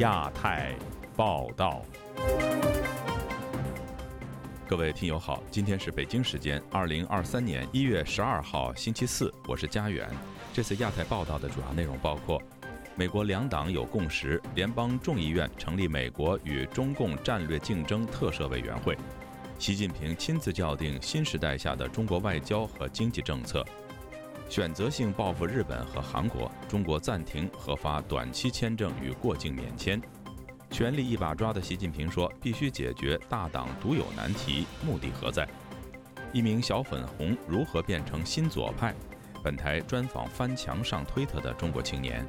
[0.00, 0.74] 亚太
[1.14, 1.82] 报道。
[4.66, 10.08] 各位听友好，今天是北京时间二零二三年一月十二号星期四，我是佳远。
[10.54, 12.40] 这次亚太报道的主要内容包括：
[12.96, 18.94] 美国两党有共识，联邦众议院成立美国与中共战略竞争特设委员会；
[19.58, 23.62] 习近平亲自校定新时代下的中国外交和经济政策；
[24.50, 30.02] 选择性报复日本和韩国，中国暂停核发短期签证与过境免签。
[30.72, 35.48] 权力一把抓的习近平说：“必须解决大党独有难题，目的何在？”
[36.34, 38.92] 一名小粉红如何变成新左派？
[39.40, 42.26] 本台专访翻墙上推特的中国青年。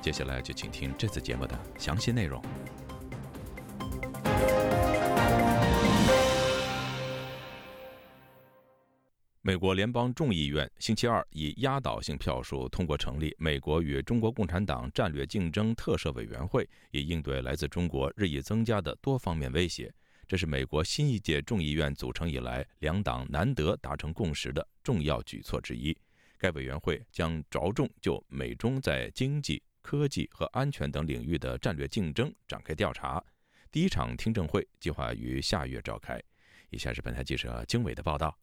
[0.00, 2.42] 接下来就请听这次节目的详细内容。
[9.48, 19.90] 美国联邦众议院星期二以压倒性票数通过成立美国与中国共产党战略竞争特设委员会，以应对来自中国日益增加的多方面威胁。
[20.26, 25.96] 这是美国新一届众议院组成以来两党难得达成共识的重要举措之一。
[26.36, 33.24] 该委员会将着重就美中在经济、科技和安全等领域的战略竞争展开调查。
[33.72, 36.20] 第一场听证会计划于下月召开。
[36.68, 38.38] 以下是本台记者经纬的报道。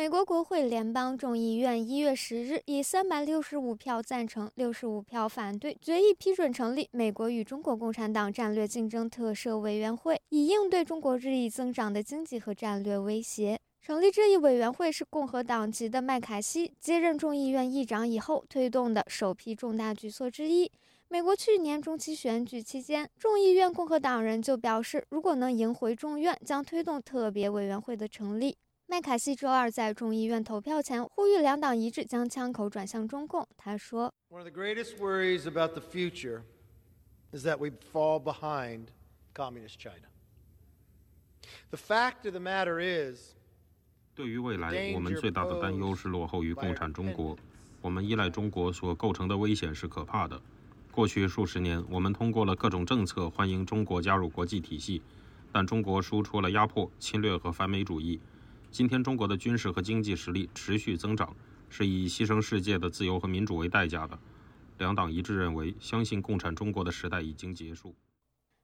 [0.00, 13.60] 美国国会联邦众议院一月十日以三百六十五票赞成、六十五票反对决议批准成立美国与中国共产党战略竞争特设委员会，以应对中国日益增长的经济和战略威胁。
[13.82, 20.72] 成立这一委员会是共和党籍的麦卡锡接任众议院议长以后推动的首批重大举措之一。
[21.08, 28.56] 美国去年中期选举期间，众议院共和党人就表示，如果能赢回众院，将推动特别委员会的成立。
[28.90, 33.46] 麦卡锡周二在众议院投票前呼吁两党一致将枪口转向中共。
[33.56, 36.42] 他说：“One of the greatest worries about the future
[37.30, 38.86] is that we fall behind
[39.32, 40.08] communist China.
[41.70, 43.34] The fact of the matter is，
[44.16, 47.38] 对于未来，我们最大的担忧是落后于共产中国。
[47.80, 50.42] 我们依赖中国所构成的危险是可怕的。
[50.90, 55.00] 过去数十年，我们通过了各种政策欢迎中国加入国际体系，
[55.52, 58.18] 但中国输出了压迫、侵略和反美主义。”
[58.72, 61.34] 今天，中国的军事和经济实力持续增长，
[61.68, 64.16] 是以牺牲世界的自由和民主为代价的。
[64.78, 67.94] 两党一致认为，相信共产中国的时代已经结束。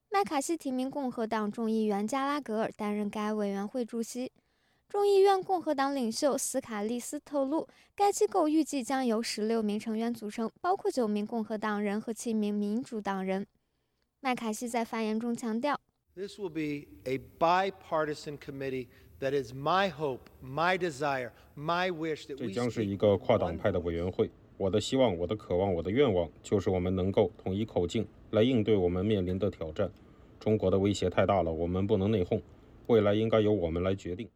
[0.09, 4.31] 麦卡锡提名共和党众议员加拉格尔担任该委员会主席。
[4.89, 13.45] 众议院共和党领袖斯卡利斯透露，该机构预计将由十六名成员组成，包括九名共和党人和七名民主党人。
[14.21, 15.79] 麦卡锡在发言中强调
[16.15, 18.87] ：“This will be a bipartisan committee.”
[19.19, 24.31] That is my hope, my desire, my wish 这将是一个跨党派的委员会。
[24.59, 29.91] 我的希望，我的渴望，我的愿望，就是我们能够统一口径来应对我们面临的挑战。
[30.39, 32.43] 中国的威胁太大了，我们不能内讧。
[32.89, 34.29] 未来应该由我们来决定。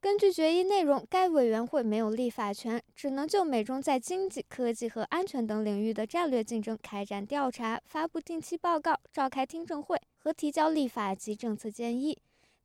[0.00, 12.16] 根据决议内容，该委员会没有立法权，只能就美中在经济、科技和安全等领域的战略竞争开展调查、发布定期报告、召开听证会和提交立法及政策建议。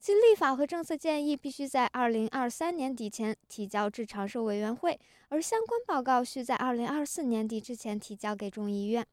[0.04, 5.00] 其立法和政策建议必须在二零二三年底前提交至常设委员会，
[5.30, 9.08] 而相关报告需在二零二四年底之前提交给众议院。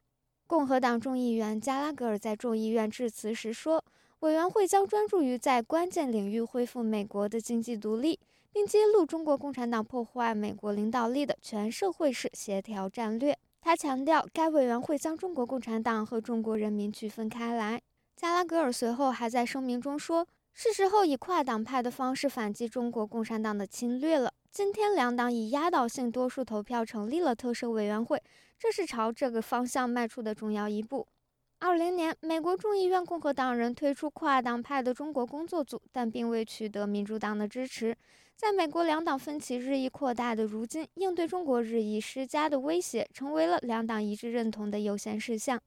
[0.48, 3.84] 共和党众议员加拉格尔在众议院致辞时说
[4.18, 8.18] ：“委员会将专注于在关键领域恢复美国的经济独立，
[8.50, 17.80] 并揭露中国共产党破坏美国领导力的全社会式协调战略。”他强调，该委员会将中国共产党和中国人民区分开来。
[18.16, 20.26] 加拉格尔随后还在声明中说。
[20.52, 24.32] 是时候以跨党派的方式反击中国共产党的侵略了。
[24.50, 28.20] 今天两党以压倒性多数投票成立了特设委员会，
[28.58, 31.06] 这是朝这个方向迈出的重要一步。
[31.60, 37.96] 二零年，美国众议院共和党人推出跨党派的中国工作组，但并未取得民主党的支持。
[38.34, 45.60] 在美国两党分歧日益扩大的如今，应对中国日益施加的威胁，成为了两党一致认同的优先事项。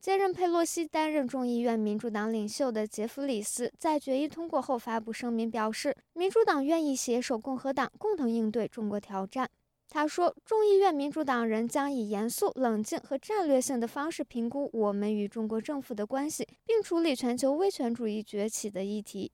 [0.00, 9.50] 接任佩洛西担任众议院民主党领袖的杰弗里斯在决议通过后发布声明，表示民主党愿意携手共和党，共同应对中国挑战。
[9.90, 19.30] 他说，众议院民主党人将以严肃、冷静和战略性的方式评估我们与中国政府的关系，并处理全球威权主义崛起的议题。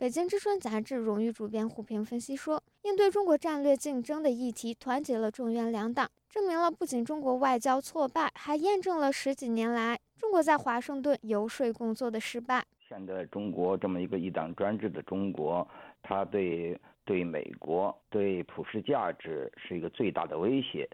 [0.00, 10.00] 北京之春杂志荣誉主编胡平分析说，应对中国战略竞争的议题，团结了众院两党，证明了不仅中国外交挫败，还验证了十几年来。
[10.16, 12.64] 中国在华盛顿游说工作的失败。
[12.88, 15.68] 现在中国这么一个一党专制的中国，
[16.02, 20.88] 它对对美国、对普世价值是一个最大的威胁。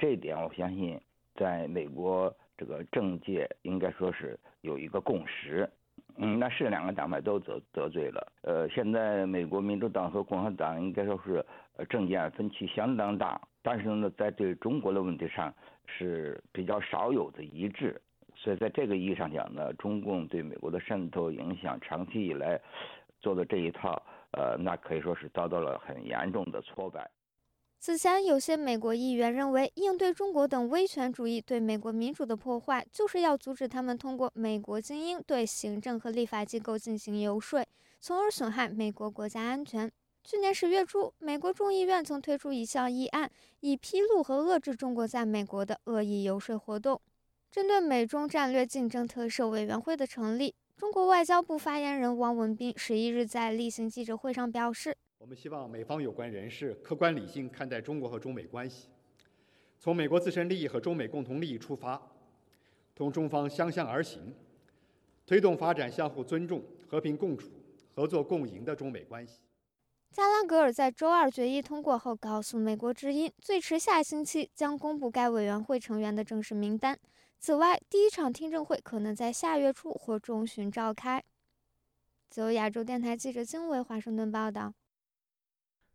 [0.00, 1.00] 这一点我相信，
[1.36, 5.70] 在美国这个政界应该说是有一个共识。
[6.20, 8.32] 嗯，那是两个党派都得得罪了。
[8.42, 11.44] 呃，现在美国民主党和共和党应该说是
[11.88, 15.54] 政见分歧相当大，但是呢，在对中国的问题上
[15.86, 18.00] 是比较少有的一致。
[18.34, 22.60] 所以在这个意义上讲呢，中共对美国的渗透影响长期以来
[23.20, 24.00] 做的这一套，
[24.32, 27.08] 呃，那可以说是遭到了很严重的挫败。
[27.80, 37.64] 此前，有些美国议员认为，应对中国等威权主义对美国民主的破坏，就是要阻止他们通过美国精英对行政和立法机构进行游说，
[38.00, 39.90] 从而损害美国国家安全。
[40.24, 43.30] 去年十月初，美国众议院曾推出一项议案，
[43.60, 47.00] 以披露和遏制中国在美国的恶意游说活动。
[47.48, 54.96] 针对美中战略竞争特设委员会的成立，中国外交部发言人汪文斌十一日在例行记者会上表示。
[55.18, 58.88] 我们希望美方有关人士客观理性看待中国和中美关系，
[59.78, 62.00] 从美国自身利益和中美共同利益出发，
[62.94, 64.32] 同中方相向而行，
[65.26, 67.50] 推动发展相互尊重、和平共处、
[67.94, 69.40] 合作共赢的中美关系。
[70.12, 76.98] 加拉格尔在周二决议通过后，告诉美国之音，最迟下星期将公布该委员会成员的正式名单。
[77.40, 81.22] 此外，第一场听证会可能在下月初或中旬召开。
[82.30, 84.72] 自由亚洲电台记者金伟华盛顿报道。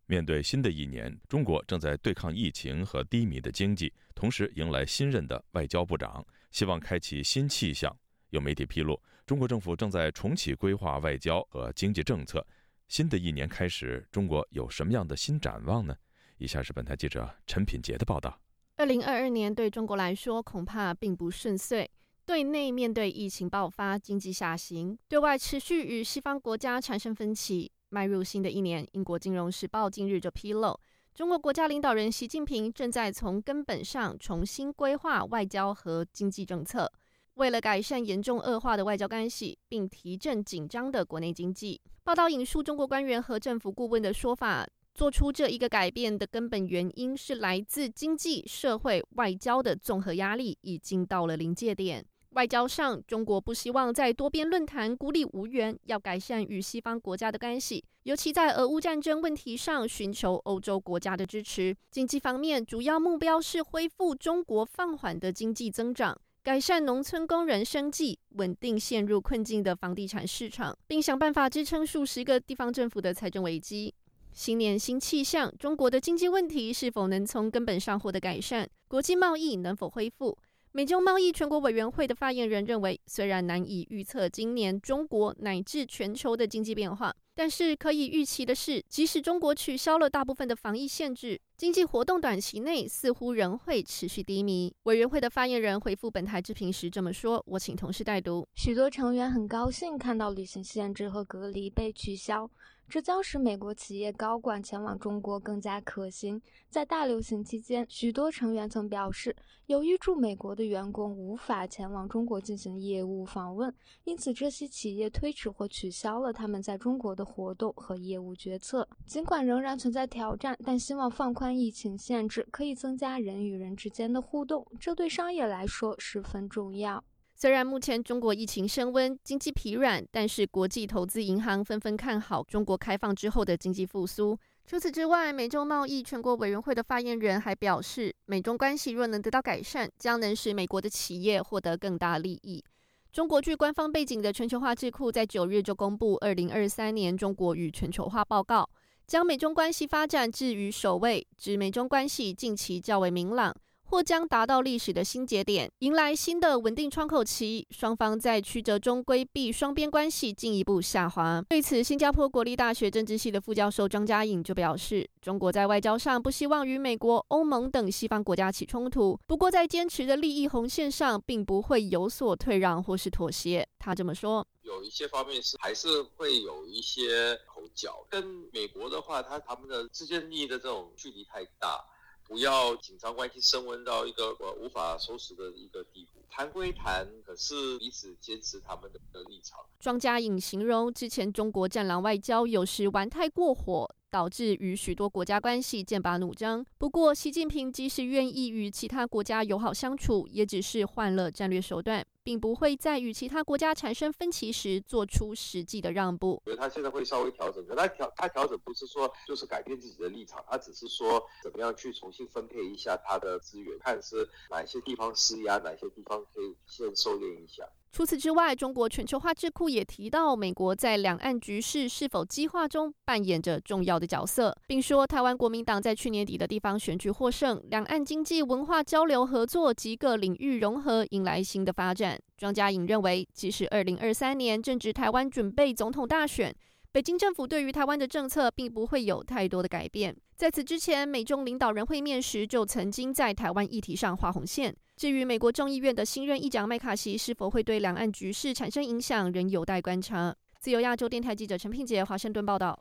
[0.06, 7.96] 面对新的一年，中国正在对抗疫情和低迷的经济，同时迎来新任的外交部长，希望开启新气象。
[8.30, 12.46] 有媒体披露，中国政府正在重启规划外交和经济政策。
[12.88, 15.96] 新的一年开始，中国有什么样的新展望呢？
[16.38, 18.42] 以下是本台记者陈品杰的报道。
[18.76, 21.88] 二零二二年对中国来说恐怕并不顺遂，
[22.26, 27.72] 对内面对疫情爆发、经济下行，对外持续与西方国家产生分歧。
[27.94, 30.76] 迈入新的一年，英国金融时报近日就披露，
[31.14, 36.92] 中国国家领导人习近平正在从根本上重新规划外交和经济政策，
[37.36, 41.80] 为了改善严重恶化的外交关系，并提振紧张的国内经济。
[42.04, 52.04] 报道引述中国官员和政府顾问的说法，做出这一个改变的根本原因是来自经济社会外交的综合压力已经到了临界点。
[52.34, 61.76] 外交上，中国不希望在多边论坛孤立无援，要改善与西方国家的关系，尤其在俄乌战争问题上寻求欧洲国家的支持。
[61.92, 73.94] 经济方面，主要目标是恢复中国放缓的经济增长，改善农村工人生计，稳定陷入困境的房地产市场，并想办法支撑数十个地方政府的财政危机。
[74.32, 78.68] 新年新气象，中国的经济问题是否能从根本上获得改善？
[78.88, 80.36] 国际贸易能否恢复？
[80.76, 94.74] 美中贸易全国委员会的发言人认为，虽然难以预测今年中国乃至全球的经济变化，但是可以预期的是，即使中国取消了大部分的防疫限制，经济活动短期内似乎仍会持续低迷。
[94.86, 98.48] 委员会的发言人回复本台置评时这么说：“我请同事代读。
[98.56, 102.50] 许多成员很高兴看到旅行限制和隔离被取消。”
[102.90, 106.42] 这将使美国企业高管前往中国更加可行。
[106.70, 109.36] 在大流行期间，许多成员曾表示，
[109.66, 118.88] 由于驻美国的员工无法前往中国进行业务访问，因此这些企业推迟或取消了他们在中国的活动和业务决策。
[119.06, 127.04] 尽管仍然存在挑战，但希望放宽疫情限制可以增加人与人之间的互动，这对商业来说十分重要。
[127.44, 134.40] 虽然目前中国疫情升温，经济疲软，但是国际投资银行纷纷看好中国开放之后的经济复苏。
[134.66, 142.64] 除此之外，美洲贸易全国委员会的发言人还表示，美中关系若能得到改善，将能使美国的企业获得更大利益。
[143.12, 148.62] 中国具官方背景的全球化智库在九日就公布《二零二三年中国与全球化报告》，
[149.06, 153.54] 将美中关系发展置于首位，指美中关系近期较为明朗。
[153.94, 157.68] 或将达到历史的新节点，迎来新的稳定窗口期。
[157.70, 161.40] 双方在曲折中规避双边关系进一步下滑。
[161.48, 173.64] 对此，新加坡国立大学政治系的副教授张嘉颖就表示，中国在外交上不希望与美国、欧盟等西方国家起冲突，不过在坚持的利益红线上，并不会有所退让或是妥协。
[173.78, 178.04] 他这么说：有一些方面是还是会有一些口角。
[178.10, 181.86] 跟美国的话，他他们的之间利益的这种距离太大。
[182.28, 186.22] 不要紧张关系升温到一个呃无法收拾的一个地步。
[186.30, 189.60] 谈归谈，可是彼此坚持他们的立场。
[189.80, 196.64] 庄家颖形容之前中国战狼外交有时玩太过火，导致与许多国家关系剑拔弩张。
[196.78, 202.06] 不过，习近平即使愿意与其他国家友好相处，也只是换了战略手段。
[202.24, 206.42] 并不会在与其他国家产生分歧时做出实际的让步。
[206.46, 217.68] 所以他现在会稍微调整，可他调他调整不是说就是改变自己的立场，他只是说怎么样去重新分配一下他的资源，看是哪些地方施压，哪些地方可以先收敛一下。
[217.94, 232.20] 除此之外，中国全球化智库也提到，美国在两岸局势是否激化中扮演着重要的角色，并说台湾国民党在去年底的地方选举获胜，两岸经济文化交流合作及各领域融合迎来新的发展。
[232.36, 236.52] 庄家颖认为，即使二零二三年正值台湾准备总统大选。
[236.94, 240.16] 北京政府对于台湾的政策并不会有太多的改变。
[240.36, 244.76] 在此之前，美中领导人会面时就曾经在台湾议题上画红线。
[244.96, 250.36] 至于美国众议院的新任议长麦卡锡是否会对两岸局势产生影响，仍有待观察。
[250.60, 252.80] 自由亚洲电台记者陈品杰华盛顿报道。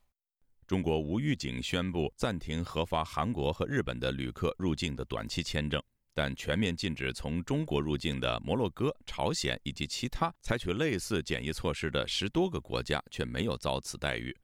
[0.66, 5.82] 中国无预警宣布暂停核发韩国和日本的旅客入境的短期签证。
[6.14, 14.36] 但全面禁止从中国入境的摩洛哥、朝鲜以及其他采取类似检疫措施的十多个国家却没有遭此待遇。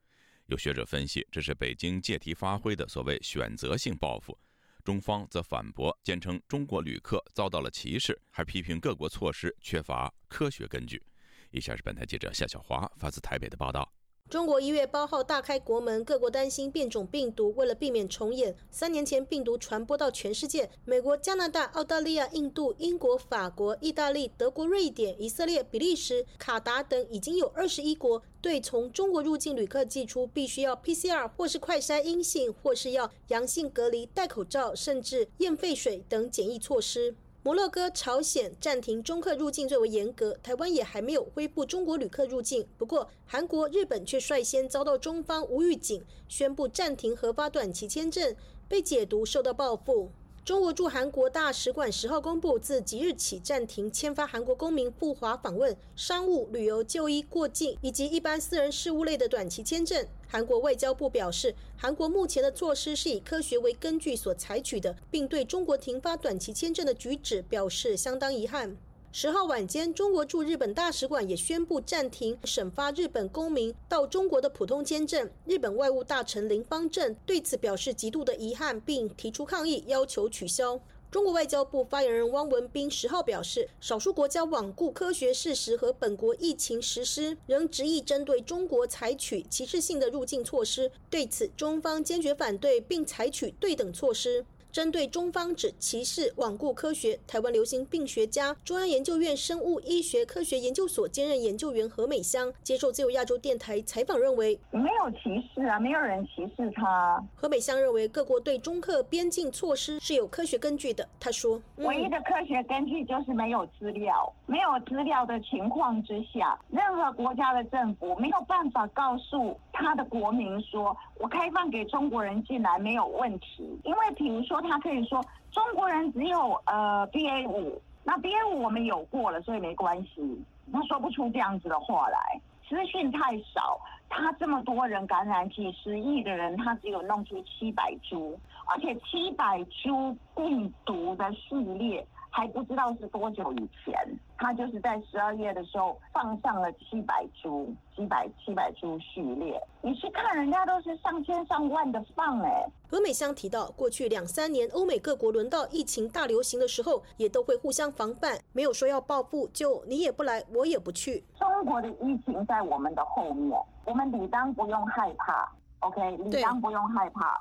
[0.47, 4.39] 有学者分析，这是北京借题发挥的所谓选择性报复。
[4.83, 11.03] 中方则反驳，坚称中国旅客遭到了歧视，还批评各国措施缺乏科学根据。
[11.51, 13.93] 以下是本台记者夏小华发自台北的报道。
[14.31, 17.55] 中国一月八号大开国门，各国担心变种病毒。
[17.57, 37.15] 为了避免重演三年前病毒传播到全世界，美国、加拿大、澳大利亚、印度、英国、法国、意大利、德国、瑞典、以色列、比利时、卡达等，已经有二十一国对从中国入境旅客寄出必须要 PCR 或是快筛阴性，或是要阳性隔离、戴口罩，甚至验肺水等检疫措施。
[37.49, 42.69] 摩洛哥、朝鲜暂停中客入境最为严格，台湾也还没有恢复中国旅客入境。
[42.77, 48.37] 不过，韩国、日本却率先遭到中方无预警宣布暂停核发短期签证，
[48.69, 50.11] 被解读受到报复。
[50.49, 60.07] 中国驻韩国大使馆十号公布，自即日起暂停签发韩国公民赴华访问、商务、旅游、就医、过境以及一般私人事务类的短期签证。
[60.27, 68.75] 韩国外交部表示，韩国目前的措施是以科学为根据所采取的，并对中国停发短期签证的举止表示相当遗憾。
[69.21, 75.29] 十号晚间，中国驻日本大使馆也宣布暂停审发日本公民到中国的普通签证。
[75.45, 80.81] 日本外务大臣林方正对此表示极度的遗憾，并提出抗议，要求取消。
[81.11, 90.93] 中国外交部发言人汪文斌十号表示，少数国家罔顾科学事实和本国疫情实施，仍执意针对中国采取歧视性的入境措施。
[91.11, 94.47] 对此，中方坚决反对，并采取对等措施。
[94.79, 107.21] 针对中方指歧视、罔顾科学，台湾流行病学家、中央研究院生物医学科学研究所兼任研究员何美香接受自由亚洲电台采访认为，没有歧视啊，没有人歧视他。
[107.35, 111.09] 何美香认为，各国对中客边境措施是有科学根据的。
[111.19, 124.63] 他说，唯一的科学根据就是没有资料，没有资料的情况之下，任何国家的政府没有办法告诉他的国民说，我开放给中国人进来没有问题，因为比如说。
[124.69, 130.45] 他可以说中国人只有呃 B A 五，那 B A 五我们有过了，所以没关系。
[130.73, 133.81] 他说不出这样子的话来，资讯太少。
[134.11, 142.07] 他这么多人感染几十亿的人，他只有弄出七百株，而且七百株病毒的序列。
[142.31, 143.95] 还不知道是多久以前，
[144.37, 149.61] 他就是在十二月的时候放上了七百株、七百七百株序列。
[149.83, 152.67] 你去看，人家都是上千上万的放哎。
[152.91, 161.25] 何美香提到，过去两三年欧美各国轮到疫情大流行的时候，也都会互相防范，没有说要报复，就你也不来，我也不去。
[161.39, 165.51] 中国的疫情在我们的后面，我们理当不用害怕。
[165.81, 167.41] OK，理当不用害怕。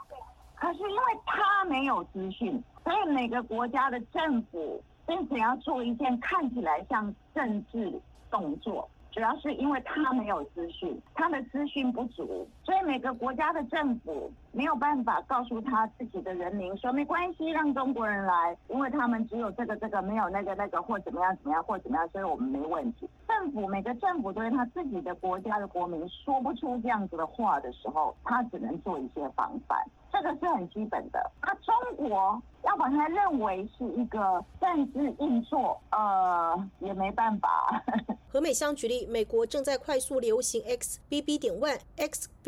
[0.56, 2.63] 可是因为他没有资讯。
[2.88, 7.91] 所以每个国家的政府为什么要做一件看起来像政治
[8.32, 23.09] 动作，主要是因为他没有资讯，他的资讯不足，所以每个国家的政府没有办法告诉他自己的人民说没关系，让中国人来，因为他们只有这个这个，没有那个那个，或怎么样怎么样，或怎么样，所以我们没问题。
[23.25, 29.81] 政府每个政府对他自己的国家的国民说不出这样子的话的时候，他只能做一些防范。
[30.12, 31.31] 这个是很基本的。
[31.41, 37.81] 那中国要把它认为是一个政治运作，呃，也没办法。
[38.29, 41.38] 何美香举例，美国正在快速流行 XBB.
[41.39, 41.77] 点 one、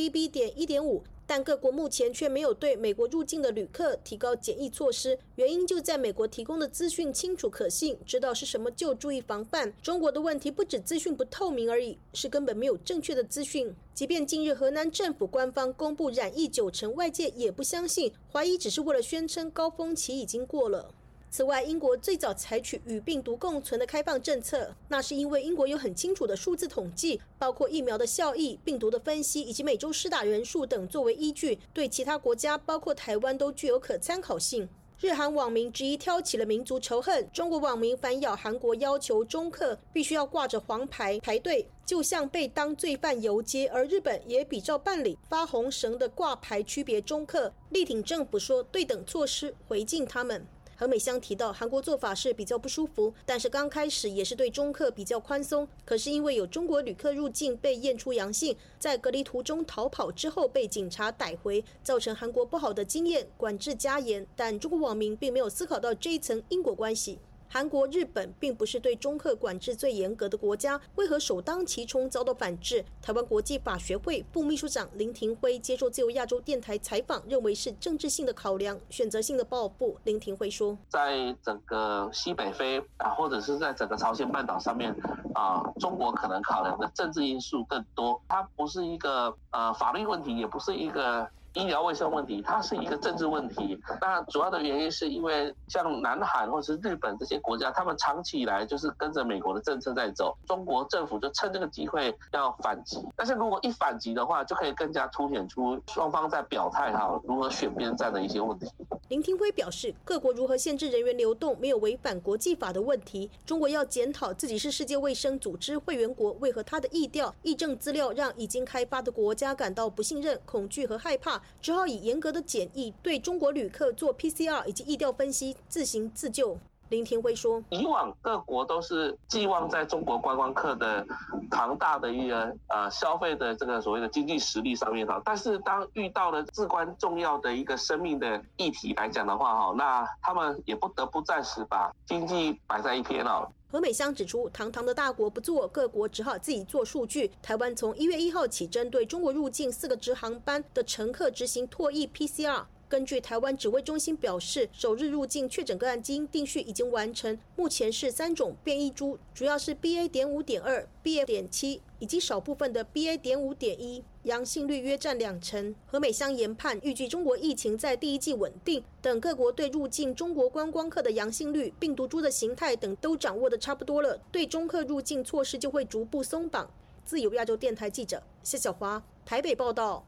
[0.09, 1.03] B 点一点五。
[1.27, 9.71] 但各国目前却没有对美国入境的旅客提高检疫措施，原因就在美国提供的资讯清楚可信，知道是什么就注意防范。
[9.79, 13.71] 中国的问题不止资讯不透明而已，是根本没有正确的资讯。
[13.93, 20.91] 即便近日河南政府官方公布染疫九成，外界也不相信，怀疑只是为了宣称高峰期已经过了。
[21.31, 34.67] 此外，英国最早采取与病毒共存的开放政策，那是因为英国有很清楚的数字统计，包括疫苗的效益、病毒的分析以及每周施打人数等作为依据，对其他国家，包括台湾都具有可参考性。
[34.99, 50.45] 日韩网民之一挑起了民族仇恨，中国网民反咬韩国要求中客必须要挂着黄牌排队，就像被当罪犯游街，而日本也比照办理，发红绳的挂牌区别中客，力挺政府说对等措施回敬他们。
[50.79, 55.67] 何美香提到，韩国做法是比较不舒服，但是刚开始也是对中客比较宽松。
[55.83, 64.25] 可是因为有中国旅客入境被验出阳性，在隔离途中逃跑之后被警察逮回，造成韩国不好的经验，管制加严。
[64.37, 67.19] 但中国网民并没有思考到这一层因果关系。
[67.51, 72.85] 韩国、日本并不是对中客管制最严格的国家，为何首当其冲遭到反制？
[73.01, 79.97] 台湾国际法学会副秘书长林廷辉接受自由亚洲电台采访，认为是政治性的考量，选择性的报复。
[80.03, 84.95] 林廷辉说，在整个西北非啊，或者是在整个朝鲜半岛上面
[85.33, 91.27] 啊，中国可能考量的政治因素更多，它不是一个呃法律问题，也不是一个。
[91.53, 93.79] 医疗卫生问题，它是一个政治问题。
[93.99, 100.37] 那主要的原因是因为像南韩或者是日本这些国家，他们长期以来就是跟着美国的政策在走。
[100.45, 108.67] 中国政府就趁这个机会要反击，但是如果一反击的话，就可以更加凸显出双方在表态哈如何选边站的一些问题。
[109.09, 113.27] 林廷辉表示，各国如何限制人员流动，没有违反国际法的问题。
[113.43, 121.41] 中国要检讨自己是世界卫生组织会员国，为何他的意调、疫政资料让已经开发的国家感到不信任、恐惧和害怕？
[121.59, 126.59] 只好以严格的检疫对中国旅客做 PCR 以及疫调分析，自行自救。
[126.89, 131.05] 林廷辉说：“以往各国都是寄望在中国观光客的
[131.49, 147.29] 庞大的一个呃消费的这个所谓的经济实力上面哈，但是当遇到了至关重要的一个生命的议题来讲的话哈，那他们也不得不暂时把经济摆在一边了。”何美香指出，堂堂的大国不做，各国只好自己做数据。
[147.39, 152.63] 台湾从一月一号起，针对中国入境四个直航班的乘客执行唾液 PCR。
[152.89, 160.07] 根据台湾指挥中心表示，首日入境确诊个案基因定序已经完成，目前是三种变异株，主要是 BA.
[160.07, 161.23] 点五点二、BA.
[161.23, 163.15] 点七以及少部分的 BA.
[163.15, 165.75] 点五点一，阳性率约占两成。
[165.85, 176.67] 何美香研判，预计中国疫情在第一季稳定，等各国对入境中国观光客的阳性率、病毒株的形态等都掌握的差不多了，对中客入境措施就会逐步松绑。
[177.05, 180.03] 自由亚洲电台记者谢小华台北报道。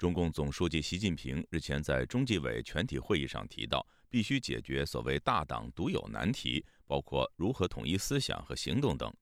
[0.00, 9.12] 中共总书记习近平日前在中纪委全体会议上提到，必须解决所谓大党独有难题，包括如何统一思想和行动等。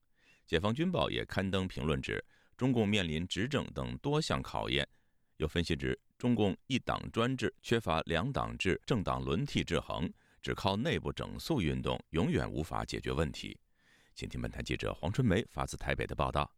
[0.46, 2.24] 解放军报也刊登评论指，
[2.56, 4.88] 中共面临执政等多项考验。
[5.38, 10.08] 有分析指，中共一党专制，缺乏两党制、政党轮替制衡，
[10.40, 13.58] 只靠内部整肃运动，永远无法解决问题。
[14.14, 16.48] 请听本台记者黄春梅发自台北的报道。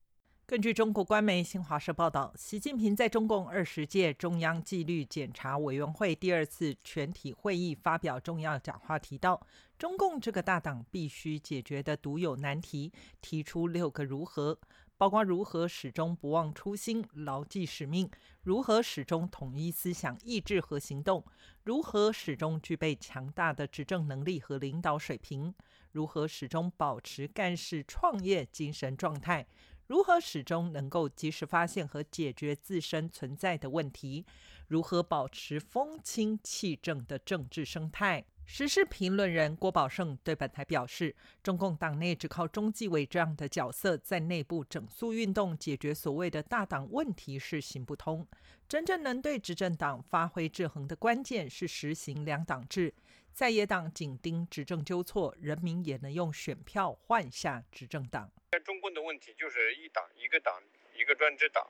[0.50, 9.46] 根据中国官媒新华社报道，习近平在中共二十届中央纪律检查委员会第二次全体会议发表重要讲话，提到
[9.78, 14.58] 中共这个大党必须解决的独有难题，提出六个如何，
[14.98, 18.10] 包括如何始终不忘初心、牢记使命，
[18.42, 21.24] 如何始终统一思想、意志和行动，
[21.62, 25.54] 如何始终具备强大的执政能力和领导水平，
[25.92, 29.46] 如何始终保持干事创业精神状态。
[29.90, 34.24] 如何始终能够及时发现和解决自身存在的问题？
[34.68, 38.24] 如何保持风清气正的政治生态？
[38.46, 48.24] 时事评论人郭宝胜对本台表示：“中共党内只靠中纪委这样的角色在内部整肃运动解决所谓的大党问题是行不通。
[48.68, 52.94] 真正能对执政党发挥制衡的关键是实行两党制。”
[53.32, 58.30] 在野党紧盯执政纠错，人民也能用选票换下执政党。
[58.52, 60.62] 在中共的问题就是一党一个党
[60.94, 61.66] 一个专制党，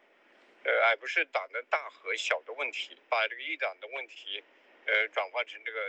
[0.65, 2.97] 呃，而不是党的大和小的问题。
[3.09, 4.43] 把这个一党的问题，
[4.87, 5.81] 呃，转化成这个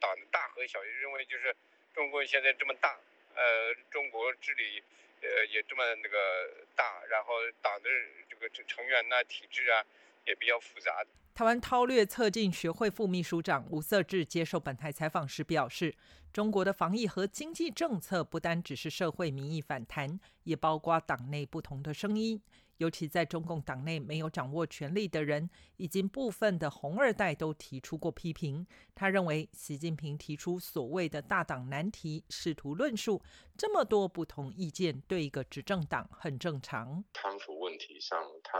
[0.00, 1.54] 党的大和小，认为就是
[1.94, 2.98] 中国现在这么大，
[3.34, 4.82] 呃，中国治理
[5.22, 7.88] 呃也这么那个大，然后党的
[8.28, 9.84] 这个成员呐、体制啊，
[10.26, 10.90] 也比较复杂。
[11.34, 15.94] 台湾韬略策进学会副秘书长吴色志接受本台采访时表示，
[16.32, 22.42] 中国的防疫和经济政策不单只是社会民意反弹，也包括党内不同的声音。
[22.78, 28.66] 尤其在中共党内没有掌握权力的人，以及部分的红二代都提出过批评。
[28.94, 33.22] 他认为，习近平提出所谓的大党难题，试图论述
[33.56, 37.02] 这么多不同意见，对一个执政党很正常。
[37.14, 38.58] 贪腐问题上，他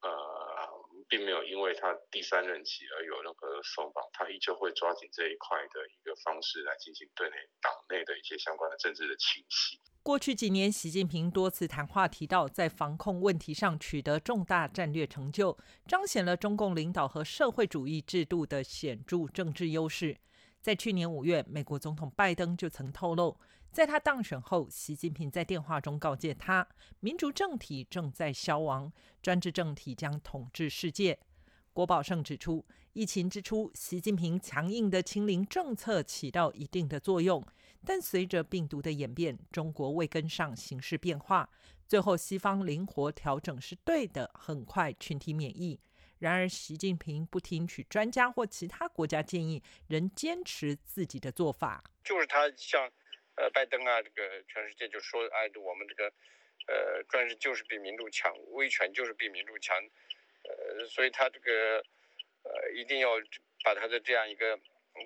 [0.00, 0.85] 呃。
[1.08, 9.80] 并没有因为他第三任期而有任何松绑，他依旧会抓紧这一块的一个方式来进行对内党内的一些相关的政治的清洗。
[10.02, 20.16] 过去几年，习近平多次谈话提到，在防控问题上取得重大战略成就，彰显了中共领导和社会主义制度的显著政治优势。
[20.60, 23.36] 在去年五月，美国总统拜登就曾透露。
[23.76, 26.66] 在他当选后，习近平在电话中告诫他
[27.00, 31.18] ：“民主政体正在消亡，专制政体将统治世界。”
[31.74, 37.46] 郭宝胜指出，疫情之初，习近平强硬的清零政策起到一定的作用，
[37.84, 41.46] 但随着病毒的演变，中国未跟上形势变化，
[41.86, 45.78] 最后西方灵活调整是对的，很快群体免疫。
[46.20, 52.90] 然而，习近平不听取专家或其他国家建议，仍坚持自己的做法，就是他像。
[53.36, 56.12] 呃，拜登啊，这个全世界就说，哎，我们这个，
[56.66, 59.76] 呃，专制就是比民主强，威权就是比民主强，
[60.42, 61.82] 呃，所以他这个，
[62.42, 63.10] 呃，一定要
[63.62, 64.58] 把他的这样一个。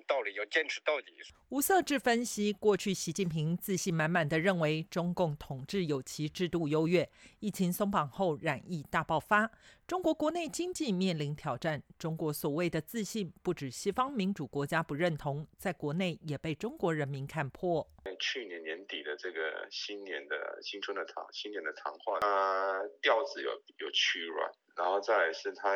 [0.07, 1.11] 道理要坚持到底。
[1.49, 7.09] 吴色志分析，过去习近平自信满满的认为中共统治有其制度优越，
[7.41, 9.49] 疫情松绑后染疫大爆发，
[9.87, 11.81] 中国国内经济面临挑战。
[11.97, 17.87] 中国所谓的自信，不止西方民主国家不认同，在国内也被中国人民看破。
[18.19, 23.49] 去年年底的这个新年的新春的谈新年的谈话，呃，调子有
[23.79, 24.51] 有趋软。
[24.73, 25.69] 然后再来是他，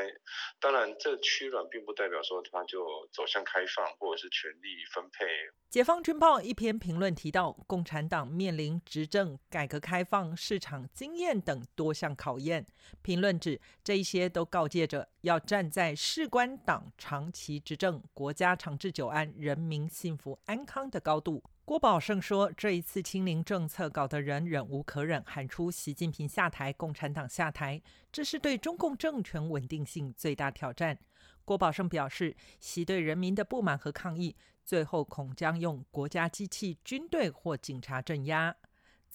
[0.60, 5.26] 当然这趋软并不代表说他就走向开放或者是权力分配。
[5.70, 12.66] 解放军报一篇评论提到，共产党面临执政、改革开放、市场经验等多项考验。
[13.02, 21.44] 评论指这一些都告诫着要站在事关党长期执政、国家长治久安、人民幸福安康的高度。
[21.64, 31.00] 郭宝胜说：“这一次清零政策搞得人忍无可忍，喊出习近平下台、共产党下台，这是对中共政权稳定性最大挑战。”
[31.44, 38.56] 郭宝胜表示：“习对人民的不满和抗议，最后恐将用国家机器、军队或警察镇压。”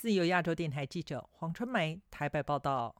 [0.00, 2.96] 自由亚洲电台记者黄春梅台北报道。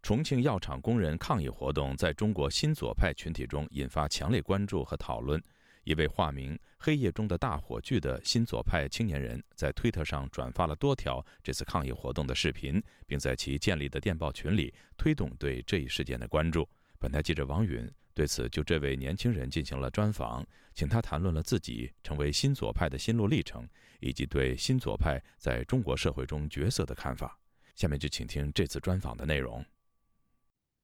[0.00, 5.38] 重庆药厂工人抗议活动在中国新左派群体中引发强烈关注和讨论。
[5.82, 16.66] 一位化名“黑夜中的大火炬”的新左派青年人，在推特上转发了多条这次抗议活动的视频，并在其建立的电报群里推动对这一事件的关注。
[16.98, 23.68] 本台记者王允对此就这位年轻人进行了专访，请他谈论了自己成为新左派的心路历程，
[24.00, 27.40] 以及对新左派在中国社会中角色的看法。
[27.74, 29.64] 下面就请听这次专访的内容。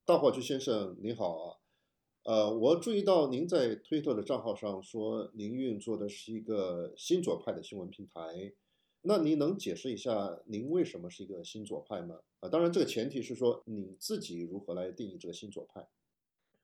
[0.04, 1.56] 大火炬先生，你好啊。
[2.24, 8.52] 呃，我注意到您在推特的账号上说，您运作的是一个新左派的新闻平台。
[9.02, 12.16] 那您能解释一下，您为什么是一个新左派吗？
[12.40, 15.86] 啊，当然，这个前提是说你自己如何来定义这个新左派。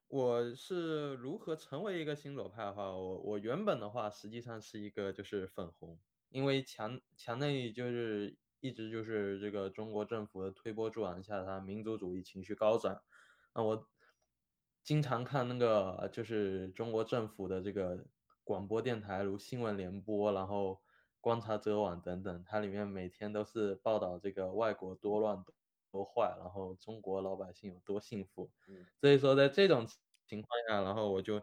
[0.08, 13.02] 我是如何成为一个新左派的话，我我原本的话实际上是一个就是粉红，因为墙墙内就是一直就是这个中国政府的推波助澜下，他民族主义情绪高涨，
[13.54, 13.88] 那我。
[14.86, 18.06] 经常看那个就是中国政府的这个
[18.44, 20.80] 广播电台，如新闻联播，然后
[21.20, 25.44] 观察者网等等，它里面每天都是报道这个外国多乱
[25.96, 28.52] 多坏，然后中国老百姓有多幸福。
[29.00, 29.86] 所以说在这种
[30.26, 31.42] 情况下，然后我就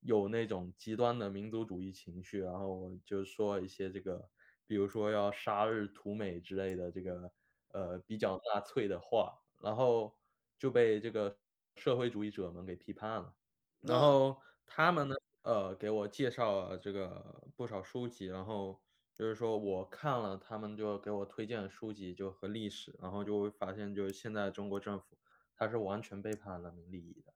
[0.00, 4.30] 有那种极端的民族主义情绪，然后我就说一些这个，
[4.66, 7.30] 比如说要杀日屠美之类的这个
[7.72, 10.16] 呃比较纳粹的话，然后
[10.58, 11.38] 就被这个。
[11.78, 13.34] 社会主义者们给批判了，
[13.82, 18.80] 然后他们呢，呃，给我介绍了这个不少书籍，然后
[19.16, 25.16] 就是说我看了，他们就给我推荐书籍，就和历史，然后就会发现，就是现在中国政府，
[25.56, 27.32] 它是完全背叛人民利益的。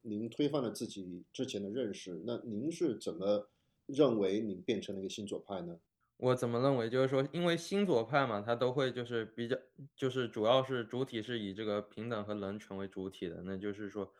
[0.00, 3.50] 您推翻了自己之前的认识，那您是怎么
[3.84, 5.78] 认为您变成了一个新左派呢？
[6.16, 9.56] 我怎么认为，就是说，因为新左派嘛，他都会就是比较，
[9.94, 14.10] 就是主要是主体是以这个平等和人权为主体的，那就是说，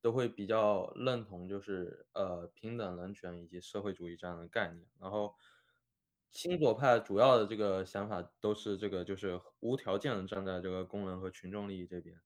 [0.00, 4.84] 都会比较认同就是呃平等、人权以及社会主义这样的概念。
[4.98, 5.34] 然后，
[6.34, 12.20] 新左派主要的这个想法都是这个，就是无条件的站在这个工人和群众利益这边。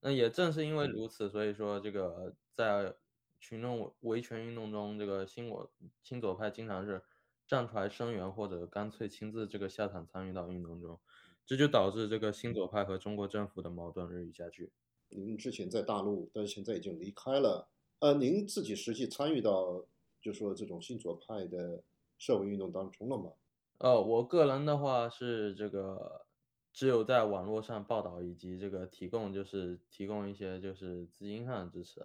[0.00, 2.94] 那也正是因为如此，所以说这个在
[3.40, 7.02] 群众维权运动中，这个新我新左派经常是
[7.46, 11.00] 站出来声援，或者干脆亲自这个下场参与到运动中，
[11.44, 14.70] 这就导致这个新左派和中国政府的矛盾日益加剧。
[15.08, 17.68] 您之前在大陆，但是现在已经离开了。
[17.98, 19.84] 呃，您自己实际参与到，
[20.22, 21.82] 就说这种新左派的
[22.20, 23.32] 社会运动当中了吗？
[23.78, 26.26] 呃，我个人的话是这个。
[26.72, 32.00] 只有在网络上报道，以及这个提供，就是提供一些就是资金上的支持，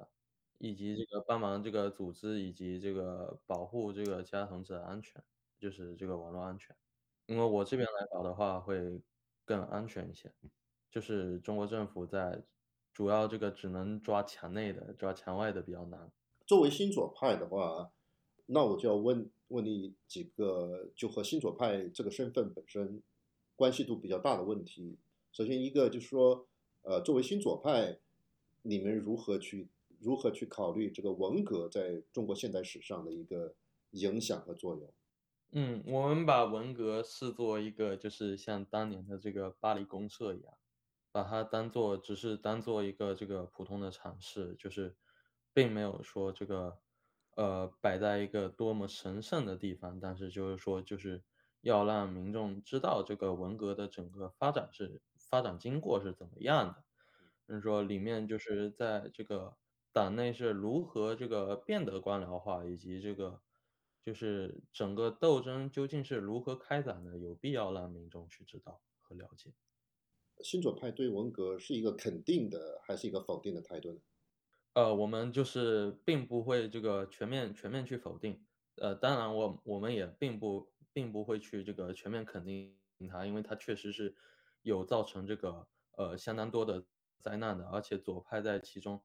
[0.57, 5.23] 以及这个帮忙这个组织，以及这个保护这个其他同志的安全，
[5.59, 6.75] 就是这个网络安全。
[7.27, 9.03] 因为我这边来搞的话，会
[9.45, 10.33] 更安全一些。
[10.89, 12.43] 就是中国政府在
[12.91, 16.11] 主要这个只能抓墙内的，抓墙外的比较难。
[16.47, 17.91] 作为新左派的话，
[18.47, 23.01] 那我就要问问你几个，就和新左派这个身份本身。
[23.57, 24.97] 关系度比较大的问题，
[25.31, 26.45] 首先一个就是说，
[26.81, 27.99] 呃，作为新左派，
[28.63, 33.55] 你们如何去如何去考虑这个文革在中国现代史上的一个
[33.91, 34.93] 影响和作用？
[35.51, 40.53] 嗯，我们把文革视作一个就是像当年的这个巴黎公社一样，
[41.13, 44.97] 把它当做只是当做一个这个普通的尝试，就是
[45.53, 46.79] 并没有说这个
[47.35, 51.23] 呃摆在一个多么神圣的地方，但是就是说就是。
[51.61, 56.83] 要让民众知道这个文革的整个发展是发展经过是怎么样的，
[57.47, 59.57] 就是说里面就是在这个
[59.91, 63.41] 党内是如何这个变得官僚化，以及这个
[63.99, 69.51] 就是整个斗争究竟是如何开展的，有必要让民众去知道和了解。
[70.43, 74.01] 新左派对文革是一个肯定的还是一个否定的态度呢？
[74.75, 80.73] 呃，我们就是并不会这个全面全面去否定，呃，当然我我们也并不。
[80.95, 82.73] 并不会去这个全面肯定
[83.11, 84.15] 它，因为它确实是
[84.61, 86.85] 有造成这个呃相当多的
[87.19, 89.03] 灾难的，而且左派在其中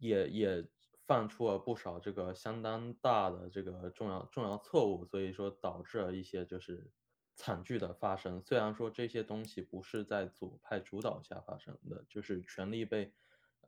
[0.00, 0.68] 也也
[1.06, 6.92] 犯出了不少这个相当大的这个重要重要错误，所以说导致了一些就是
[7.36, 8.42] 惨剧的发生。
[8.42, 13.14] 虽然说这些东西不是在左派主导下发生的，就是权力被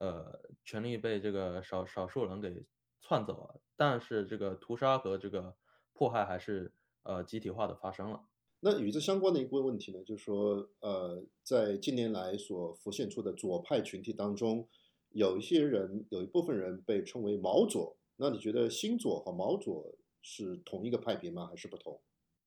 [0.03, 2.67] 呃权力被这个少少数人给
[3.01, 5.57] 篡走了，但是这个屠杀和这个
[5.93, 6.75] 迫害还是。
[7.05, 8.29] 呃，集体化的发生了。
[8.61, 14.69] 那与之相关的一个问题呢，就是说，呃，在近年来所浮现出的左派群体当中，
[15.09, 17.99] 有一些人，有一部分人被称为毛左。
[18.15, 21.49] 那你觉得新左和毛左是同一个派别吗？
[21.49, 22.01] 还是不同？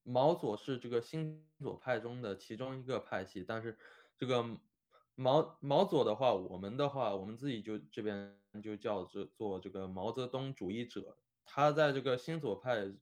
[0.04, 3.78] 毛左是这个新左派中的其中一个派系，但是
[4.18, 4.42] 这个
[5.16, 11.18] 毛毛左的话，我们的话，我们自己就这边就叫做做这个毛泽东主义者。
[11.44, 12.94] 他在这个新左派。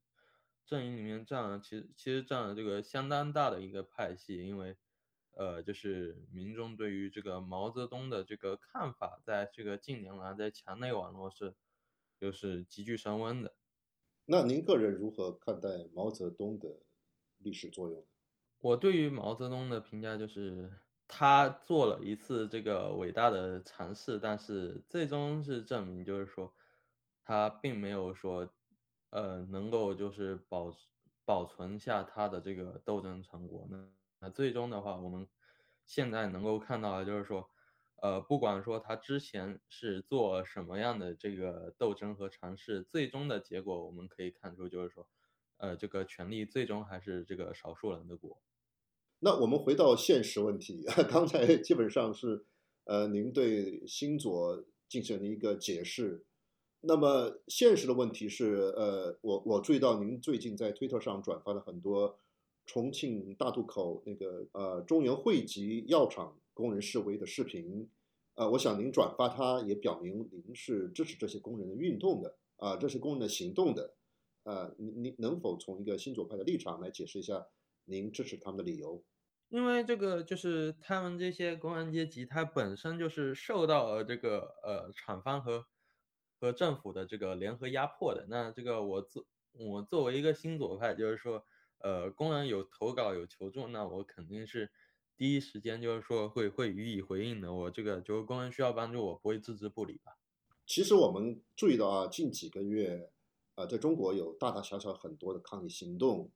[0.65, 4.77] 阵营里面占了，其实其实占了这个相当大的一个派系，因为，
[5.31, 11.53] 呃，就是民众对于这个毛泽东的这个看法，在这个近年来在墙内网络是，
[12.17, 13.53] 就是急剧升温的。
[14.23, 16.69] 那您个人如何看待毛泽东的
[17.39, 18.07] 历史作用？
[18.59, 20.71] 我对于毛泽东的评价就是，
[21.15, 26.53] 他做了一次这个伟大的尝试，但是最终是证明，就是说，
[27.23, 28.51] 他并没有说。
[29.11, 30.73] 呃，能够就是保
[31.23, 35.29] 保存下他的这个斗争成果，那那最终的话，我们
[35.85, 37.47] 现在能够看到的就是说，
[38.01, 45.07] 呃，不管说他之前是做什么样的这个斗争和尝试，最终的结果我们可以看出，就是说，
[45.57, 48.41] 呃，这个权力最终还是这个少数人的国。
[49.25, 52.43] 那我们回到现实问题， 刚才基本上是，
[52.83, 56.25] 呃，您对新左进行了一个解释。
[56.81, 62.19] 那么现实的问题是，呃，我我注意到您最近在推特上转发了很多
[62.65, 67.87] 重庆大渡口那个呃中原汇集药厂工人示威的视频，
[68.35, 73.93] 呃，我想您转发它也表明您是支持这些工人的运动的啊，这些工人的行动的，
[74.43, 77.47] 呃，您您能否从一个新左派的立场来解释一下
[77.85, 79.01] 您支持他们的理由？
[79.53, 85.63] 因为这个就是他们这些工人阶级，他本身就是受到了这个呃厂方和
[86.39, 91.45] 和政府的这个联合压迫的，那这个我作我作为一个新左派，就是说，
[91.77, 94.71] 呃，工人有投稿有求助，那我肯定是
[95.15, 97.53] 第一时间就是说会会予以回应的。
[97.53, 100.17] 我这个就是工人需要帮助，我不会置之不理吧。
[100.65, 103.11] 其实我们注意到啊，近几个月，
[103.53, 106.31] 呃，在中国有大大小小很多的抗议行动，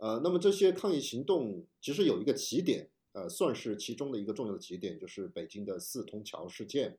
[0.00, 6.98] 呃，那么这些抗议行动其实有一个起点，呃，算是其中的一个重要的起点，就是北京的四通桥事件。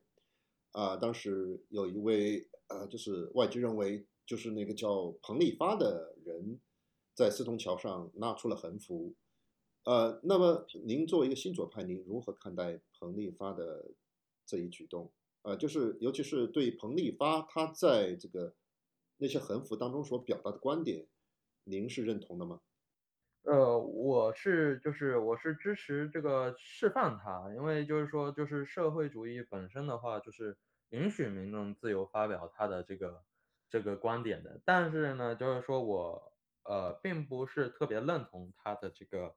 [0.70, 6.60] 啊，当时有一位呃，就是外界认为就是那个叫彭立发的人，
[7.12, 9.14] 在四通桥上拉出了横幅。
[9.82, 13.90] 呃，那么您作为一个新左派，您如何看待彭立发的
[14.46, 15.10] 这一举动，
[15.42, 18.54] 呃，就是尤其是对彭丽发他在这个
[19.16, 21.08] 那些横幅当中所表达的观点，
[21.64, 22.60] 您是认同的吗？
[23.44, 30.56] 呃，我是就是我是支持这个释放他，因为就是说就是社会主义本身的话，就是
[30.90, 33.24] 允许民众自由发表他的这个
[33.68, 34.60] 这个观点的。
[34.64, 39.34] 但是呢，就是说我呃并不是特别认同他的这个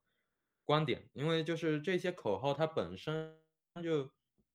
[0.66, 3.42] 观点，因为就是这些口号它本身
[3.82, 4.12] 就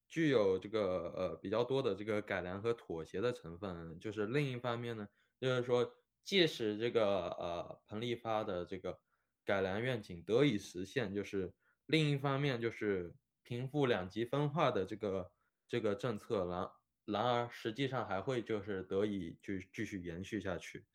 [0.07, 3.99] 具有这个呃比较多的这个改良和妥协的成分。
[3.99, 5.09] 就是另一方面呢，
[5.41, 8.97] 就是说即使这个呃彭丽发的这个。
[9.43, 11.53] 改良愿景得以实现，就是
[11.87, 15.31] 另一方面就是贫富两极分化的这个
[15.67, 16.71] 这个政策，然
[17.05, 20.85] 然而实际上还会就是得以就继续延续下去。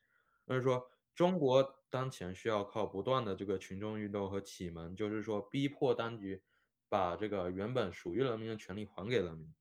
[0.46, 6.42] 就是说，中国当前需要靠不断的这个群众运动和启蒙，就是说逼迫当局
[6.88, 9.52] 把这个原本属于人民的权利还给人民。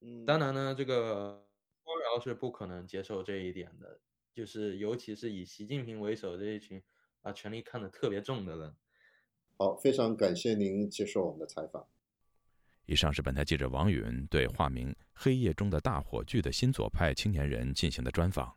[0.00, 1.48] 嗯，当然呢，这个
[1.84, 4.00] 官僚是不可能接受这一点的，
[4.34, 6.82] 就是尤其是以习近平为首这一群。
[7.26, 8.72] 把权力看得特别重的人。
[9.56, 11.84] 好，非常感谢您接受我们的采访。
[12.84, 18.56] 以上是本台记者王允对化名“黑夜中的大火炬”的新左派青年人进行的专访。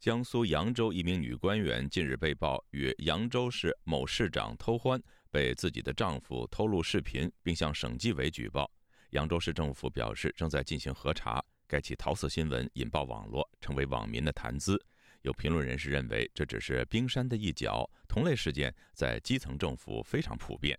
[0.00, 8.68] 江苏扬州一名女官员近日被曝与扬州市某市长偷欢，被自己的丈夫偷录视频，并向省纪委举报。
[9.10, 11.40] 扬州市政府表示正在进行核查。
[11.68, 14.84] 该起桃色新闻引爆网络，成为网民的谈资。
[15.22, 20.78] 有评论人士认为，这只是冰山的一角，同类事件在基层政府非常普遍。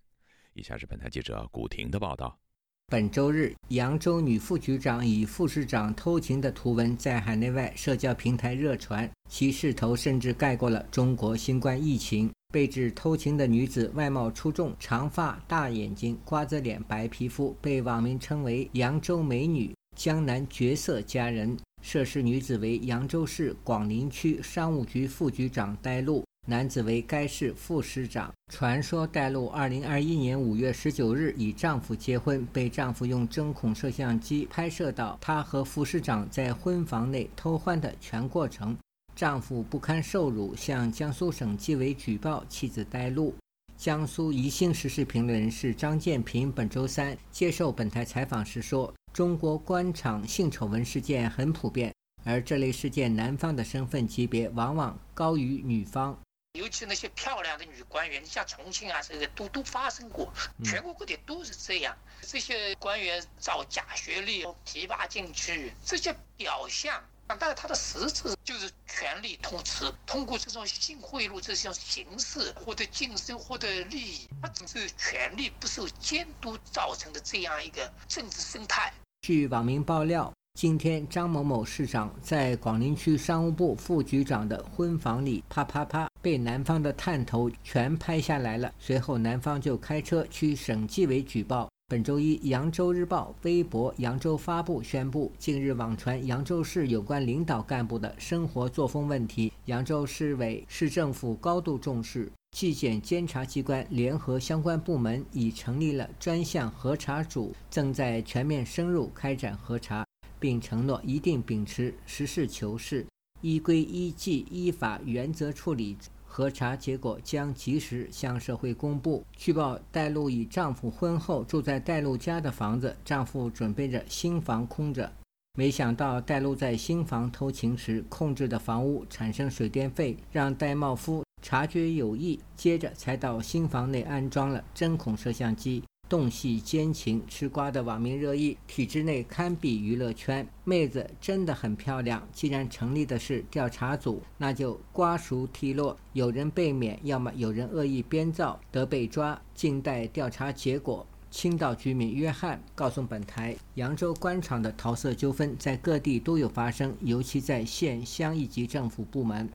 [0.54, 2.38] 以下是本台记者古婷的报道。
[2.86, 12.28] 本周日，扬州女副局长与副市长偷情的图文在海内外社交平台热传，其势头甚至盖过了中国新冠疫情。
[12.52, 19.72] 被指偷情的女子外貌出众，长发、大眼睛、瓜子脸、白皮肤，被网民称为“扬州美女”。
[19.94, 28.32] 江南绝色佳人，涉事女子为扬州市广陵区商务局副局长戴璐，男子为该市副市长。
[28.52, 38.76] 传说戴璐2021年5月19日与丈夫结婚，被丈夫用针孔摄像机拍摄到她和副市长在婚房内偷欢的全过程。
[39.16, 43.34] 丈夫不堪受辱，向江苏省纪委举报妻子戴璐。
[43.76, 48.92] 江苏宜兴时事评论人士张建平本周三接受本台采访时说。
[49.12, 51.92] 中国官场性丑闻事件很普遍，
[52.24, 56.16] 而这类事件男方的身份级别往往高于女方。
[56.54, 60.32] 尤其那些漂亮的女官员，你像重庆啊，这个都都发生过，
[60.64, 61.96] 全国各地都是这样。
[62.22, 78.92] 这些官员造假学历提拔进去，这些表象，但是他的实质就是权力通吃，通过这种性贿赂这种形式获得晋升、获得利益，它只是权力不受监督造成的这样一个政治生态。
[79.22, 88.72] 据网民爆料，今天张某某市长在广陵区商务部副局长的婚房里啪啪啪被男方的探头全拍下来了。
[88.78, 91.68] 随后男方就开车去省纪委举报。
[91.90, 102.30] 本周一，扬州日报微博扬州发布宣布，近日网传扬州市有关领导干部的生活作风问题，扬州市委市政府高度重视。
[102.52, 110.06] 纪检监察机关联合相关部门已成立了专项核查组，正在全面深入开展核查，
[110.38, 113.04] 并承诺一定秉持实事求是、
[113.40, 115.96] 依规依纪依法原则处理。
[116.32, 119.26] 核查结果将及时向社会公布。
[119.36, 125.12] 据报，戴露与丈夫婚后住在戴露家的房子，丈夫准备着新房空着。
[125.58, 131.24] 没想到，戴露在新房偷情时控制的房屋产生水电费，让戴茂夫。
[131.42, 137.24] 察觉有异，接着才到新房内安装了针孔摄像机，洞悉奸情。
[137.28, 142.28] 吃瓜的网民热议：体制内堪比娱乐圈，妹子真的很漂亮。
[142.32, 151.06] 既然成立的是调查组，那就瓜熟蒂落，有人被免，要么有人恶意编造，得被抓，静待调查结果。
[151.30, 159.48] 青岛居民约翰告诉本台，扬州官场的桃色纠纷在各地都有发生，尤其在县乡一级政府部门，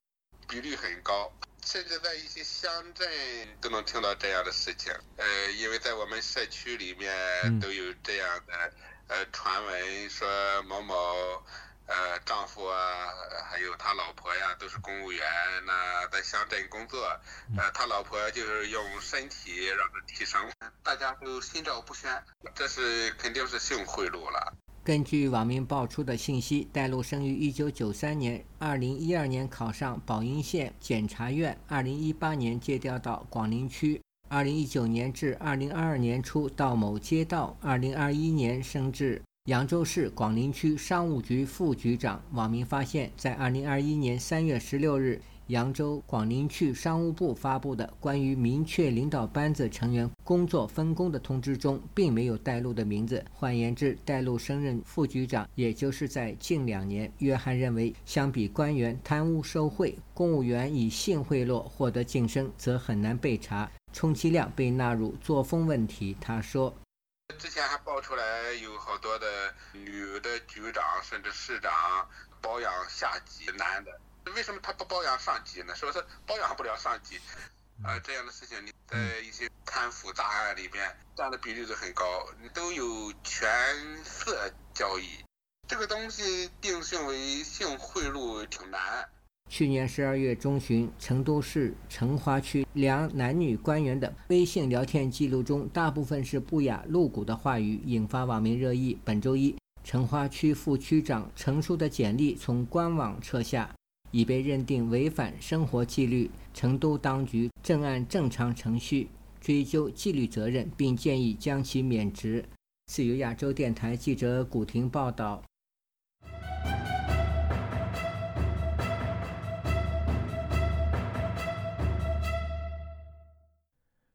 [0.48, 1.30] 比例很高。
[1.66, 3.08] 甚至在一些乡镇
[3.60, 8.74] 都能听到这样的事情，呃，因为在我们社区里面都有这样的
[9.08, 10.96] 呃传闻，说某某
[11.88, 13.10] 呃丈夫啊，
[13.50, 15.28] 还有他老婆呀，都是公务员，
[15.66, 17.20] 那在乡镇工作，
[17.58, 20.52] 呃，他老婆就是用身体让他提升，
[20.84, 22.24] 大家都心照不宣，
[22.54, 24.54] 这是肯定是性贿赂了。
[24.86, 34.00] 根据网民爆出的信息，戴璐生于1993年，2012年考上宝应县检察院，2018年借调到广陵区
[34.30, 42.22] 二零一九年至二零二二年初到某街道，二零二一年升至扬州市广陵区商务局副局长。
[42.34, 53.24] 网民发现，在二零二一年三月十六日，扬州广陵区商务部发布的关于明确领导班子成员工作分工的通知中，并没有带路的名字。
[53.32, 57.12] 换言之，带路升任副局长，也就是在近两年。
[57.20, 63.70] 约翰认为，相比官员贪污受贿，公务员以性贿赂获得晋升，则很难被查。
[63.94, 66.18] 充其量被纳入作风问题。
[66.20, 66.74] 他说
[67.40, 68.24] ：“之前还爆出来
[68.62, 69.26] 有好多的
[69.72, 71.72] 女的局长甚至市长
[72.42, 73.92] 包养下级男的，
[74.34, 75.76] 为什么他不包养上级呢？
[75.76, 77.18] 是不是包养不了上级？
[77.84, 82.04] 啊，这样的事情你在一些贪腐大案里面占的比例都很高，
[82.54, 83.48] 都有权
[84.04, 85.24] 色交易，
[85.68, 89.08] 这个东西定性为性贿赂挺难。”
[89.48, 98.98] 去年十二月中旬，成都市成华区两男女官员的微信聊天记录中，大部分是不雅露骨的话语，引发网民热议。
[99.06, 103.70] 本周一，成华区副区长陈叔的简历从官网撤下，
[104.16, 106.32] 已被认定违反生活纪律。
[106.54, 109.10] 成都当局正按正常程序
[109.42, 112.46] 追究纪律责任，并建议将其免职。
[112.86, 115.44] 自由亚洲电台记者古婷报道。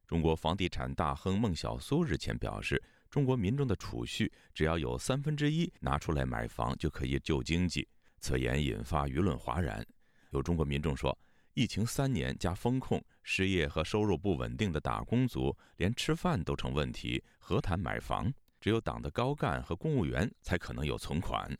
[0.07, 7.87] 中国房地产大亨孟晓苏日前表示，中国民众的储蓄只要有三分之一拿出来买房，就可以救经济。
[8.21, 9.85] 此言引发舆论哗然。
[10.29, 11.17] 有中国民众说，
[11.53, 18.31] 疫情三年加风控，失业和收入不稳定的打工族连吃饭都成问题，何谈买房？
[18.61, 21.51] 只有党的高干和公务员才可能有存款。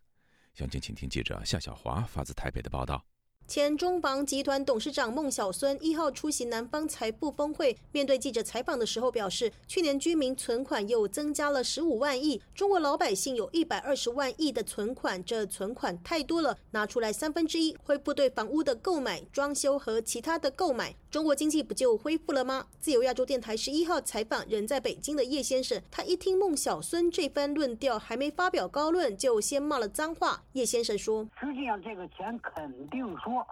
[0.54, 3.04] 详情，请听记者夏小华发自台北的报道。
[3.48, 22.66] 前中房集团董事长孟小孙一号出席南方财富峰会，面对记者采访的时候表示，去年居民存款又增加了十五万亿，中国老百姓有一百二十万亿的存款，这存款太多了，拿出来三分之一恢复对房屋的购买、装修和其他的购买，中国经济不就恢复了吗？
[22.80, 30.42] 自由亚洲电台十一号采访人在北京的叶先生，他一听孟小孙这番论调，还没发表高论，就先骂了脏话。
[30.54, 33.46] 叶先生说：“实际上这个钱肯定说。”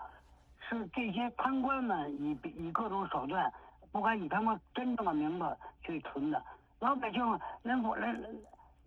[0.69, 3.51] 是这些贪官们以以各种手段，
[3.91, 5.45] 不敢以他们真正的名字
[5.83, 6.41] 去存的。
[6.79, 7.19] 老百姓
[7.63, 8.39] 连连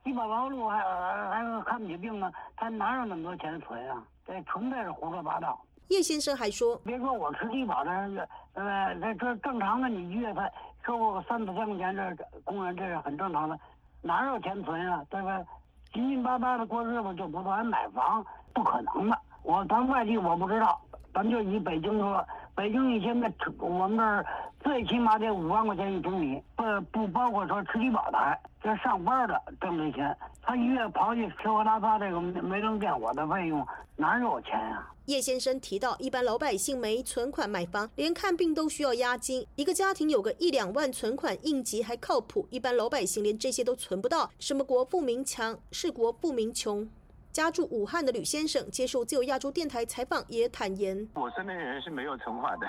[0.03, 4.03] 低保劳碌还还看不起病呢，他哪有那么多钱存啊？
[4.27, 5.61] 这纯粹是胡说八道。
[5.89, 7.91] 叶先生还说：“别说我吃低保的，
[8.55, 10.51] 呃，这这正常的，你一月份
[10.85, 13.59] 收个三四千块钱，这工人这是很正常的，
[14.01, 15.05] 哪有钱存啊？
[15.11, 15.43] 对吧？
[15.93, 18.25] 紧紧巴巴的过日子就不还买房，
[18.55, 19.19] 不可能的。
[19.43, 20.81] 我咱外地我不知道。”
[21.15, 24.25] 咱就以北京说，北京你现在我们这儿
[24.63, 34.89] 最起码得五万块钱一平米，不不包括说吃低保的，还这上班的挣这钱，他一月刨去吃喝拉撒这个煤灯电火的费用，哪有钱呀？
[35.07, 46.89] 叶先生提到，一般老百姓没存款买房，连看病都需要押金，一个家庭有个一两万存款应急还靠谱，一般老百姓连这些都存不到，什么国富民强，是国富民穷。
[47.33, 52.67] 家住武汉的吕先生接受自由亚洲电台采访，也坦言：“我身边人是没有存款的。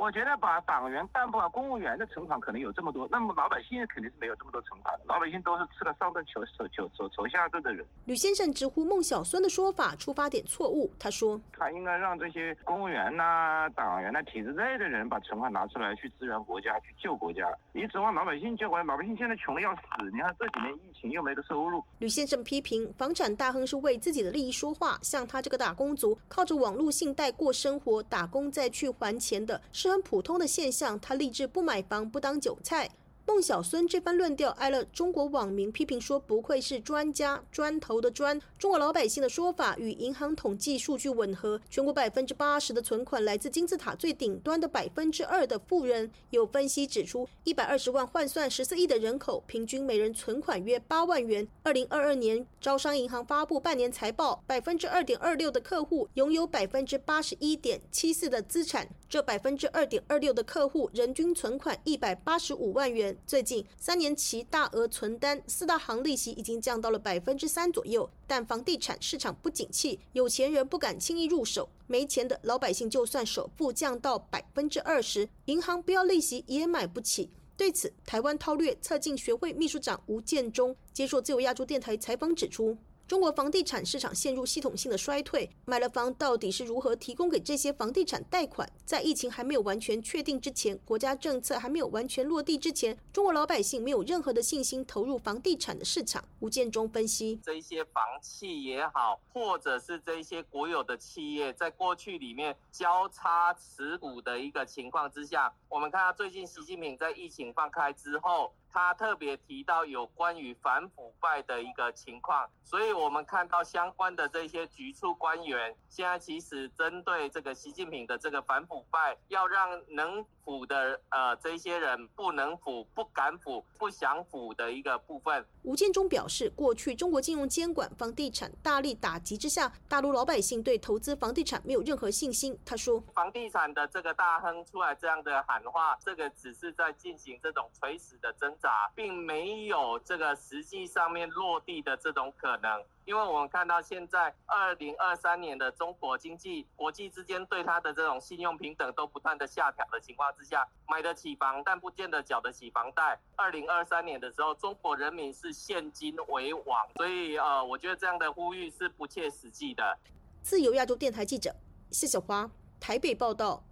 [0.00, 5.04] 我觉得把党员干部啊、公务员的存款可能有这么多，那么老百姓肯定是没有这么多存款的。
[5.04, 10.90] 老百姓都是吃了上顿求求求求求下顿的人。”吕先生直呼孟小孙的说法出发点错误。
[10.98, 17.46] 他说：“他应该让这些公务员呐、党员呐、体制内的人把存款拿出来去支援国家、去救国家。
[17.72, 18.84] 你指望老百姓救回来？
[18.84, 19.82] 老百姓现在穷的要死。
[20.12, 23.80] 你看这几年疫情又没得收入。”吕先生批评房产大亨是。
[23.80, 30.98] 为自己的利益说话，像他这个打工族，靠着网络信贷过生活，打工再去还钱的，是很普通的现象。
[31.00, 32.90] 他立志不买房，不当韭菜。
[33.26, 38.40] 孟小孙这番论调挨了中国网民批评，说不愧是专家，砖头的砖。
[38.58, 46.10] 中国老百姓的说法与银行统计数据吻合，全国百分之八十的存款来自金字塔最顶端的百分之二的富人。
[46.30, 51.46] 有分析指出，一百二十万换算十四亿的人口，平均每人存款约八万元。
[51.62, 63.18] 二零二二年，招商银行发布半年财报，百分之二点二六的客户拥有百分之八十一点七四的资产，这百分之二点二六的客户人均存款一百八十五万元。
[63.26, 77.30] 最近三年期大额存单四大行利息已经降到了百分之三左右，但房地产市场不景气，有钱人不敢轻易入手，没钱的老百姓就算首付降到百分之二十，银行不要利息也买不起。
[77.56, 82.78] 对此，台湾韬略策进学会秘书长吴建中接受自由亚洲电台采访指出。
[83.10, 88.70] 中国房地产市场陷入系统性的衰退，买了房到底是如何提供给这些房地产贷款？
[88.84, 96.24] 在疫情还没有完全确定之前，国家政策还没有完全落地之前，中国老百姓没有任何的信心投入房地产的市场。
[96.38, 108.52] 吴建中分析，这些房企也好，或者是这些国有的企业，在过去里面交叉持股的一个情况之下，我们看到最近习近平在疫情放开之后。
[108.72, 125.44] 他特别提到有关于反腐败的一个情况，所以我们看到相关的这些局处官员，现在其实针对这个习近平的这个反腐败，要让能腐的呃这些人不能腐、不敢腐、不想腐的一个部分。
[125.62, 132.58] 吴建中表示，过去中国金融监管房地产大力打击之下，大陆老百姓对投资房地产没有任何信心。
[132.64, 138.70] 他说，房地产的这个大亨出来这样的喊话，这个只是在进行这种垂死的挣扎。
[138.94, 153.18] 并没有这个实际上面落地的这种可能，因为我们看到现在二零二三年的中国经济，国际之间对它的这种信用平等都不断的下调的情况之下，买得起房但不见得缴得起房贷。
[153.36, 159.98] 二零二三年的时候，中国人民是现金为王，所以呃，我觉得这样的呼吁是不切实际的。
[160.42, 161.54] 自由亚洲电台记者
[161.90, 163.64] 谢小华台北报道。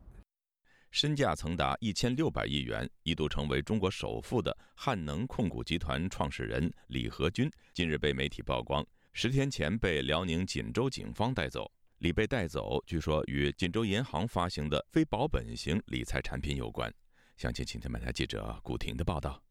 [0.91, 8.85] 身价曾达一千六百亿元，一度成为中国首富的汉能控股集团创始人李和军，近日被媒体曝光，
[9.21, 11.69] 十天前被辽宁锦州警方带走。
[11.99, 16.89] 李被带走，据说与锦州银行发行的非保本型理财产品有关。
[17.37, 19.43] 详情，请听本台记者古婷的报道。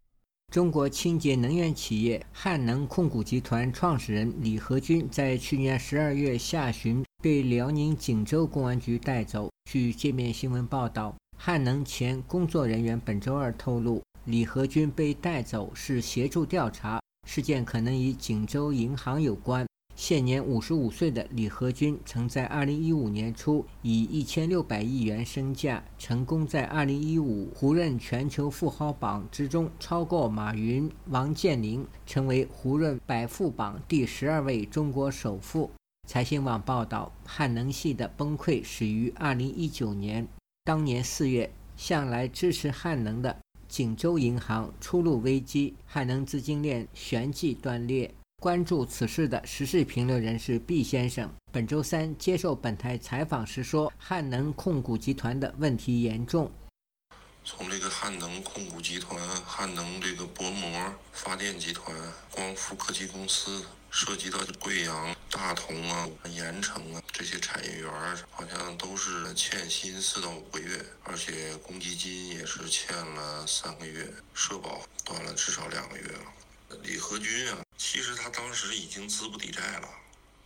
[0.53, 9.49] 中国清洁能源企业汉能控股集团创始人李河君在去年十二月下旬被辽宁锦州公安局带走。
[9.69, 11.13] 据界面新闻报道。
[11.35, 19.67] 汉能前工作人员本周二透露，李和军被带走是协助调查事件，可能与锦州银行有关。
[19.97, 35.69] 现年五十五岁的李和军，曾在二零一五年初以一千六百亿元身价，成功在二零一五胡润全球富豪榜之中超过马云、王健林，成为胡润百富榜第十二位中国首富。
[36.07, 40.25] 财新网报道，汉能系的崩溃始于二零一九年。
[40.63, 43.35] 当年四月，向来支持汉能的
[43.67, 48.13] 锦州银行出路危机，汉能资金链旋即断裂。
[48.39, 56.51] 关注此事的时事评论人士毕先生，本周三接受本台采访时说：“汉能控股集团的问题严重。
[57.43, 61.95] 从这个汉能控股集团、汉能这个薄膜发电集团、
[62.29, 67.91] 光伏科技公司。”涉及到贵阳、大同啊、盐城啊这些产业园，
[68.29, 76.33] 好像都是欠薪四到五个月，而且公积金也是欠了三个月，社保断了至少两个月了。
[76.83, 79.89] 李和军啊，其实他当时已经资不抵债了，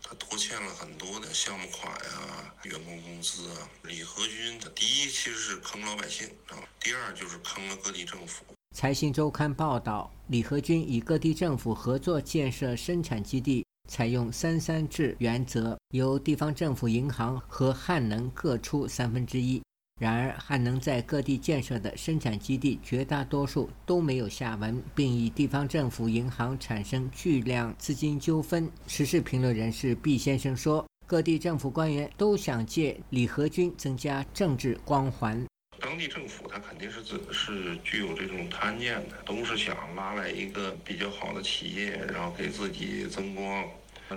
[0.04, 3.70] 他拖欠了很多的项目款呀、员工工资啊。
[3.84, 8.46] 李和军他第一其实是坑老百姓啊，第二就是坑了各地政府。
[8.74, 19.62] 财新周刊报道，李和军与各地政府合作建设生产基地，采用“三三制”原则，由地方政府银行和汉能各出三分之一。
[20.00, 28.72] 然而，汉能在各地建设的生产基地绝大多数都没有下文，并与地方政府银行产生巨量资金纠纷。
[28.88, 35.46] 时事评论人士毕先生说：“各地政府官员都想借李和军增加政治光环。”
[35.82, 37.02] 当地政府他肯定是
[37.34, 43.68] 是具有这种贪念的，都是想拉来一个比较好的企业，然后给自己增光。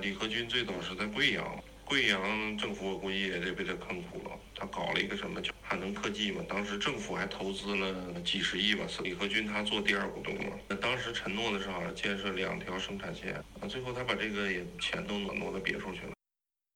[0.01, 4.31] 李和军最早是在贵阳，贵阳政府我估计也得被他坑苦了。
[4.55, 10.53] 他搞了一个什么叫汉能科技嘛，当时政府还投资了几十亿吧，李和军他做第二股东嘛。
[10.69, 16.13] 那当时承诺的是好像建设两条生产线，那最后他把这个也钱都挪挪到别处去了。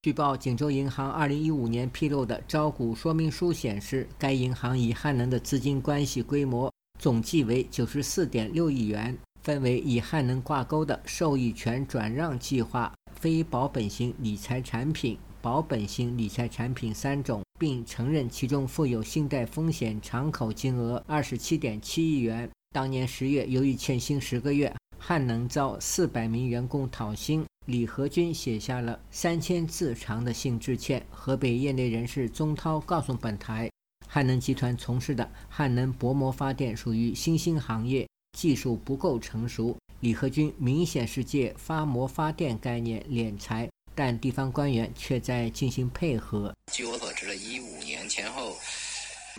[0.00, 22.48] 据报，锦州银行2015年披露的招股说明书显示，该银行与汉能的资金关系规模总计为94.6亿元，分为与汉能挂钩的受益权转让计划、非保本型理财产品、保本型理财产品三种，并承认其中负有信贷风险敞口金额27.7亿元。
[22.72, 27.44] 当年十月，由于欠薪十个月，汉能遭400名员工讨薪。
[27.66, 31.04] 李和军写下了三千字长的信致歉。
[31.10, 33.70] 河北业内人士钟涛告诉本台，
[34.06, 39.76] 汉能集团从事的汉能薄膜发电属于新兴行业，技术不够成熟。
[40.00, 46.54] 李和军明显是借发膜发电概念敛财，但地方官员却在进行配合。
[46.72, 48.56] 据我所知，的一五年前后。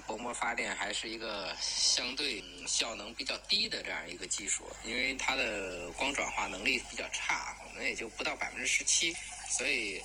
[0.10, 9.14] 薄膜发电还是一个相对效能比较低的这样一个技术，因为它的光转化能力比较差，可能也就不到百分之十七，
[9.52, 10.02] 所以，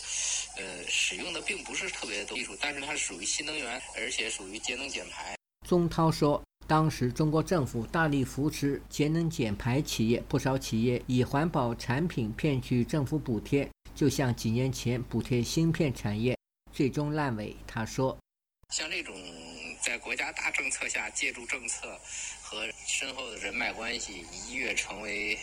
[0.58, 5.34] 呃，使用的并不是特别多技术，但是它属于新能源，而且属于节能减排。
[5.66, 16.36] 宗涛说，当时中国政府大力扶持节能减排企业，不少企业以环保产品骗取政府补贴，就像几年前补贴芯片产业，
[16.70, 17.56] 最终烂尾。
[17.66, 18.14] 他说，
[18.68, 19.14] 像这种。
[19.84, 22.00] 在国家大政策下，借助政策
[22.42, 25.38] 和深厚的人脉关系，一跃成为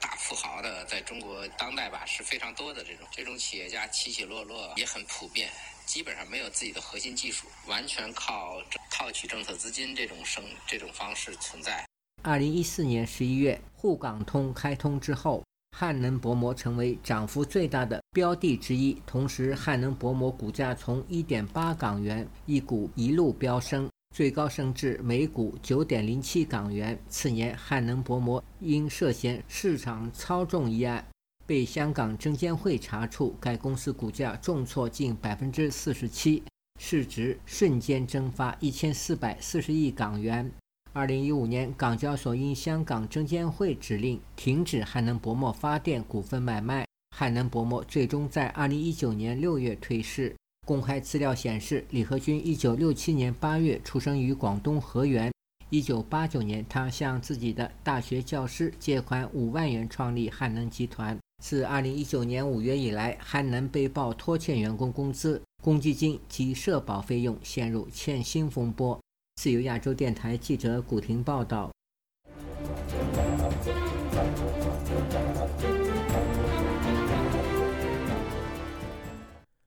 [0.00, 2.82] 大富豪的，在中国当代吧是非常多的。
[2.82, 5.50] 这种这种企业家起起落落也很普遍，
[5.84, 11.84] 基本上没有自己的核心技术，完全靠套取政策资金这种生这种方式存在。
[12.22, 15.44] 二零一四年十一月，沪港通开通之后。
[15.76, 26.96] 汉能薄膜成为涨幅最大的标的之一，同时汉能薄膜股价从1.8港元一股一路飙升，最高升至每股9.07港元。
[27.08, 31.04] 次年，汉能薄膜因涉嫌市场操纵一案
[31.46, 36.42] 被香港证监会查处，该公司股价重挫近47%，
[36.78, 40.52] 市值瞬间蒸发1440亿港元。
[40.94, 46.86] 二零一五年，港交所因香港证监会指令停止汉能薄膜发电股份买卖，
[47.16, 50.36] 汉能薄膜最终在二零一九年六月退市。
[50.66, 55.32] 公开资料显示，李和军一九六七年八月出生于广东河源，
[55.70, 61.18] 一九八九年，他向自己的大学教师借款五万元创立汉能集团。
[61.42, 69.00] 自二零一九年五月以来，汉能被曝拖欠员工工资、公积金及社保费用，陷入欠薪风波。
[69.42, 71.68] 自由亚洲电台记者古婷报道。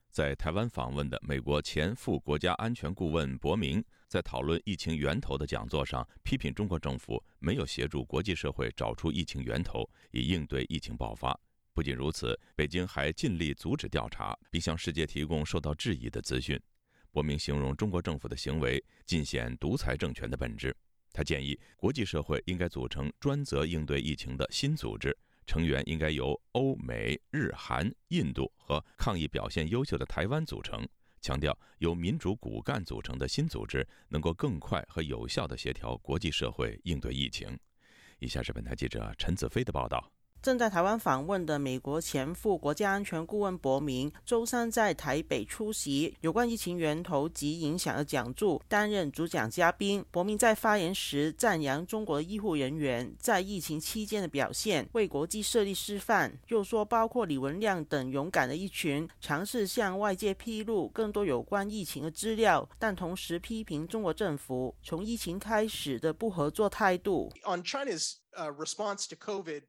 [0.10, 11.38] 在台湾访问的美国前副国家安全顾问伯明，在讨论疫情源头的讲座上，批评中国政府没有协助国际社会找出疫情源头，以应对疫情爆发。
[11.74, 16.58] 不仅如此，北京还尽力阻止调查，并向世界提供受到质疑的资讯。
[17.16, 20.76] 伯明形容中国政府的行为尽显独裁政权的本质。
[21.14, 30.86] 他建议国际社会应该组成专责应对疫情的新组织，成员应该由欧美日韩、印度和抗疫表现优秀的台湾组成。
[31.22, 37.58] 强调由民主骨干组成的新组织能够更快和有效地协调国际社会应对疫情。
[38.20, 40.12] 以下是本台记者陈子飞的报道。
[40.46, 50.06] 正在台湾访问的美国前副国家安全顾问伯明，周三在台北出席有关疫情源头及影响的讲座，担任主讲嘉宾。
[50.12, 56.38] 伯明在发言时赞扬中国医护人员在疫情期间的表现，为国际设立示范。
[56.50, 67.32] 又说，包括李文亮等勇敢的一群，尝试向外界披露更多有关疫情的资料，但同时批评中国政府从疫情开始的不合作态度。
[67.46, 69.64] On China's response to COVID.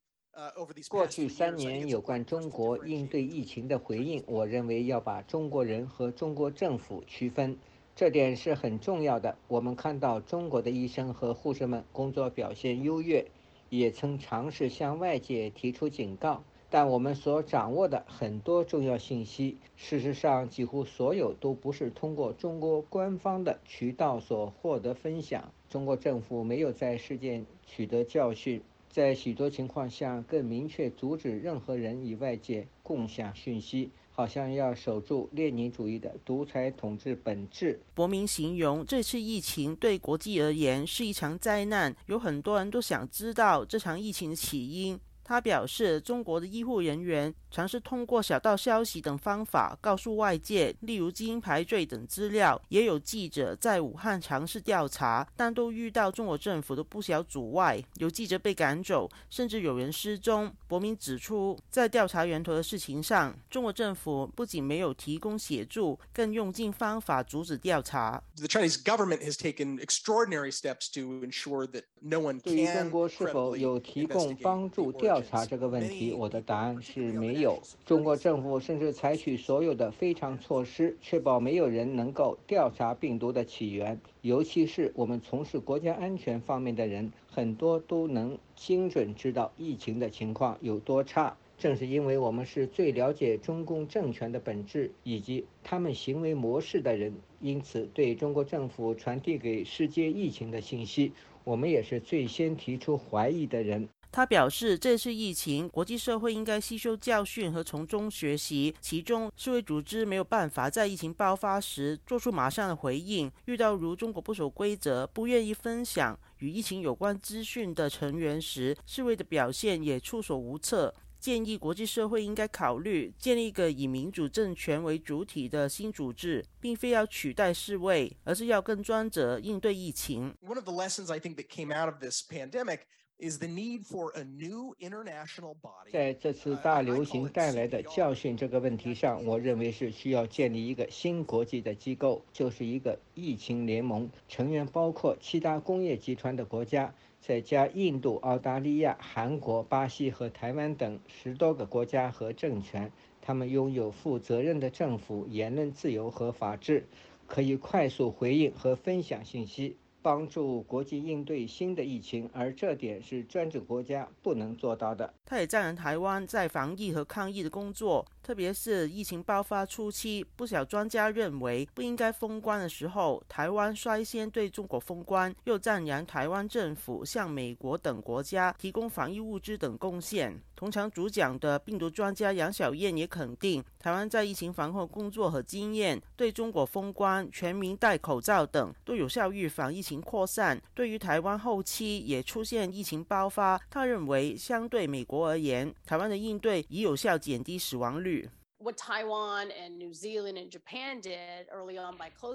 [0.90, 7.56] 过去三年有关中国应对疫情的回应，我认为要把中国人和中国政府区分，
[7.94, 9.34] 这点是很重要的。
[9.48, 13.26] 我们看到中国的医生和护士们工作表现优越，
[13.70, 25.50] 也曾尝试向外界提出警告，但我们所掌握的很多重要信息，事实上几乎所有都不是通过中国官方的渠道所获得分享。
[25.70, 28.60] 中国政府没有在事件取得教训。
[28.96, 37.78] 在许多情况下，更明确阻止任何人与外界共享讯息，好像要守住列宁主义的独裁统治本质。
[37.92, 44.98] 伯明形容这次疫情对国际而言是一场灾难，有很多人都想知道这场疫情的起因。
[45.28, 52.62] 他表示，中国的医护人员尝试通过小道消息等方法告诉外界，例如基因排序等资料。
[52.68, 60.54] 也有记者在武汉尝试调查，但都遇到中国政府的不小阻碍，有记者被赶走，甚至有人失踪。
[60.68, 68.22] 伯明指出，在调查源头的事情上，中国政府不仅没有提供协助，更用尽方法阻止调查。
[68.36, 72.42] The Chinese government has taken extraordinary steps to ensure that no one can.
[72.42, 77.58] 对于中国是否有提供帮助调调查这个问题，我的答案是没有。
[77.86, 83.98] 中国政府甚至采取所有的非常措施，确保没有人能够调查病毒的起源。
[84.20, 91.34] 尤其是我们从事国家安全方面的人，很多都能精准知道疫情的情况有多差。
[91.56, 101.12] 正是因为我们是最了解中共政权的本质以及他们行为模式的人，因此对中国政府传递给世界疫情的信息，
[101.44, 103.88] 我们也是最先提出怀疑的人。
[104.16, 108.74] 他表示，这次疫情，国际社会应该吸收教训和从中学习。
[108.80, 113.30] 其中，世卫组织没有办法在疫情爆发时做出马上的回应。
[113.44, 120.94] 遇到如中国不守规则、不愿意分享与疫情有关资讯的成员时，世卫的表现也束手无策。
[121.20, 130.34] 建议国际社会应该考虑建立一个以民主政权为主体的新组织，并非要取代世卫，而是要更专责应对疫情。
[130.40, 132.78] One of the lessons I think that came out of this pandemic.
[133.18, 135.90] Is the need for a new international body.
[135.92, 152.92] 在这次大流行带来的教训这个问题上，我认为是需要建立一个新国际的机构，就是一个疫情联盟，成员包括七大工业集团的国家，再加印度、澳大利亚、韩国、巴西和台湾等十多个国家和政权。
[153.22, 156.86] 他们拥有负责任的政府、言论自由和法治，
[157.26, 159.76] 可以快速回应和分享信息。
[160.06, 165.12] 帮助国际应对新的疫情，而这点是专制国家不能做到的。
[165.24, 168.06] 他也赞扬台湾在防疫和抗疫的工作。
[168.26, 180.42] 特别是疫情爆发初期，不少专家认为不应该封关的时候，台湾率先对中国封关，又赞扬台湾政府向美国等国家提供防疫物资等贡献。
[180.56, 190.60] 同场主讲的病毒专家杨小燕也肯定台湾在疫情防控工作和经验，对中国封关、全民戴口罩等都有效预防疫情扩散。
[190.74, 198.15] 对于台湾后期也出现疫情爆发，他认为相对美国而言，台湾的应对已有效减低死亡率。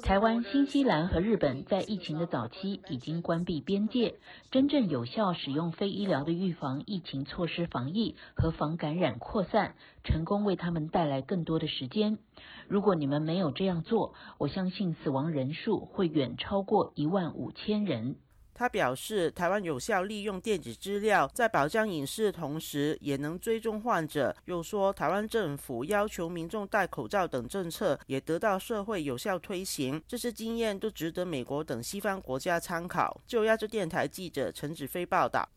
[0.04, 4.20] 台湾、新西兰和日本在疫情的早期已经关闭边界，
[4.52, 12.20] 真正有效使用非医疗的预防疫情措施防疫和防感染扩散，成功为他们带来更多的时间。
[12.68, 18.18] 如果你们没有这样做，我相信死亡人数会远超过一万五千人。
[18.62, 24.36] 他表示，台湾有效利用电子资料，在保障隐私同时，也能追踪患者。
[24.46, 30.00] 又说，台湾政府要求民众戴口罩等政策，也得到社会有效推行。
[30.08, 33.20] 这些经验都值得美国等西方国家参考。
[33.26, 35.50] 就亚洲电台记者陈子飞报道。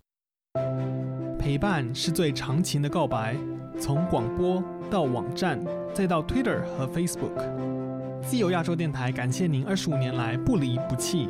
[1.39, 3.37] 陪伴是最长情的告白，
[3.79, 11.29] 从广播到网站，再到 Twitter 和 Facebook，自由亚洲电台感谢您二十五年来不离不弃。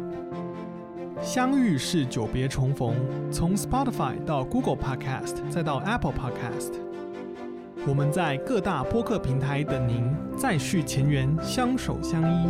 [1.22, 2.94] 相遇是久别重逢，
[3.30, 6.72] 从 Spotify 到 Google Podcast 再到 Apple Podcast，
[7.86, 12.48] 我们在各大播客平台等您再续前缘，相守相依。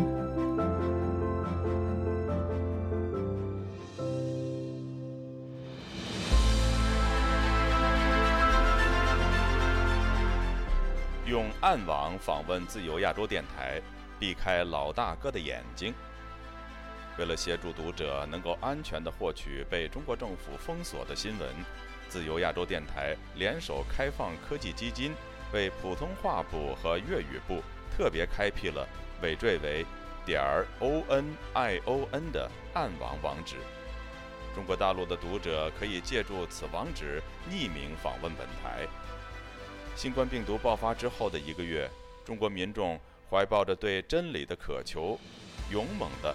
[11.26, 13.80] 用暗网访问自由亚洲电台，
[14.18, 15.94] 避开老大哥的眼睛。
[17.16, 21.48] 为了协助读者能够安全地获取被中国政府封锁的新闻，
[22.08, 25.12] 自由亚洲电台联手开放科技基金，
[25.52, 27.62] 为普通话部和粤语部
[27.96, 28.86] 特别开辟了
[29.22, 29.86] 尾缀为
[30.26, 33.56] 点儿 o n i o n 的暗网网址。
[34.52, 38.86] 中国大陆的读者可以借助此网址匿名访问本台。
[39.94, 41.88] 新冠病毒爆发之后的一个月，
[42.24, 42.98] 中国民众
[43.30, 45.16] 怀抱着对真理的渴求，
[45.70, 46.34] 勇猛地。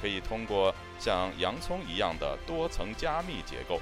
[0.00, 3.80] 可以通过像洋葱一样的多层加密结构。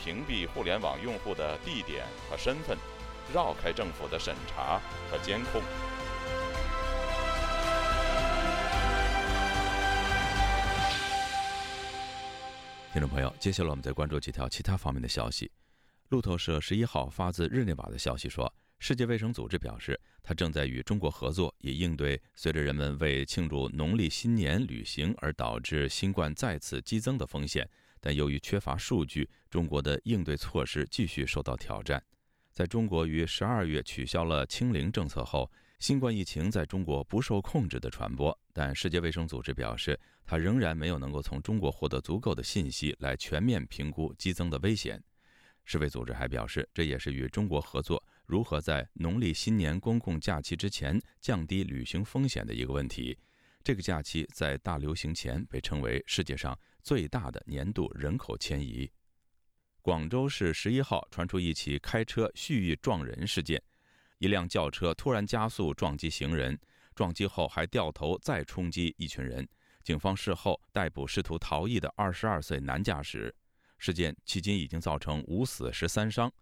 [0.00, 2.78] 屏蔽互联网用户的地点和身份，
[3.34, 5.60] 绕开政府的审查和监控。
[12.92, 15.50] 听众朋友，接下来我们再关注几条其他方面的消息。
[16.10, 27.68] 路透社十一号发自日内瓦的消息说，世界卫生组织表示，它正在与中国合作，以应对随着人们为庆祝农历新年旅行而导致新冠再次激增的风险。
[28.00, 32.02] 但由于缺乏数据，中国的应对措施继续受到挑战。
[32.52, 35.50] 在中国于十二月取消了清零政策后，
[35.80, 38.36] 新冠疫情在中国不受控制的传播。
[38.52, 45.02] 但世界卫生组织表示，它仍然没有能够从中国获得足够的信息来全面评估激增的危险。
[45.64, 53.18] 世卫组织还表示，这也是与中国合作如何在农历新年公共假期之前降低旅行风险的一个问题。
[53.64, 56.56] 这个假期在大流行前被称为世界上。
[56.80, 58.90] 最大的年度人口迁移。
[59.82, 63.62] 广州市十一号传出一起开车蓄意撞人事件，
[64.18, 66.58] 一辆轿车突然加速撞击行人，
[66.94, 69.46] 撞击后还掉头再冲击一群人。
[69.82, 73.34] 警方事后逮捕试图逃逸的二十二岁男驾驶。
[73.76, 76.32] 事件迄今已经造成五死十三伤，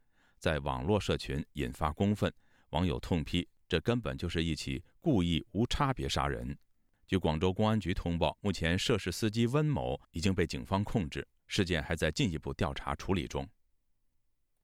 [0.47, 2.33] 在网络社群引发公愤，
[2.71, 6.57] 网友痛批这根本就是一起故意无差别杀人。
[7.05, 13.45] 据广州公安局通报，目前涉事司机温某已经被警方控制，事件还在进一步调查处理中。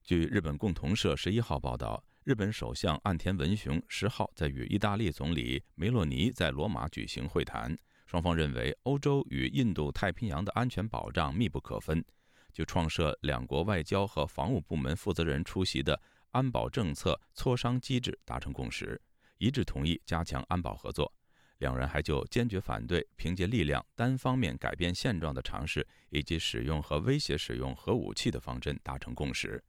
[0.05, 7.77] 据日本共同社十一号报道，日本首相岸田文雄十号在与意大利总理梅洛尼在罗马举行会谈，
[8.07, 12.05] 双方认为欧洲与印度太平洋的安全保障密不可分，
[12.53, 16.01] 就创设两国外交和防务部门负责人出席的
[16.31, 19.01] 安保政策磋商机制达成共识，
[19.39, 21.13] 一致同意加强安保合作。
[21.59, 29.63] 两人还就坚决反对凭借力量单方面改变现状的尝试，以及使用和威胁使用核武器的方针达成共识。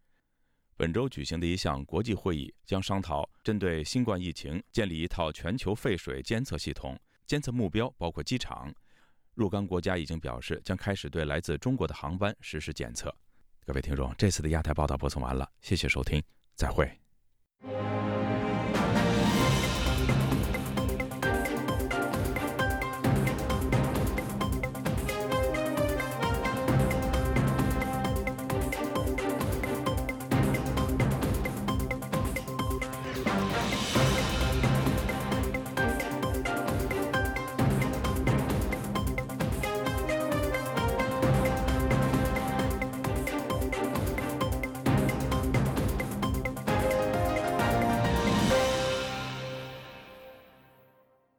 [0.75, 8.73] 本周举行的一项国际会议将商讨针对新冠疫情建立一套全球废水监测系统，监测目标包括机场。
[9.33, 13.13] 若干国家已经表示将开始对来自中国的航班实施检测。
[13.65, 16.21] 各位听众，这次的亚太报道播送完了，谢谢收听，
[16.55, 18.22] 再会。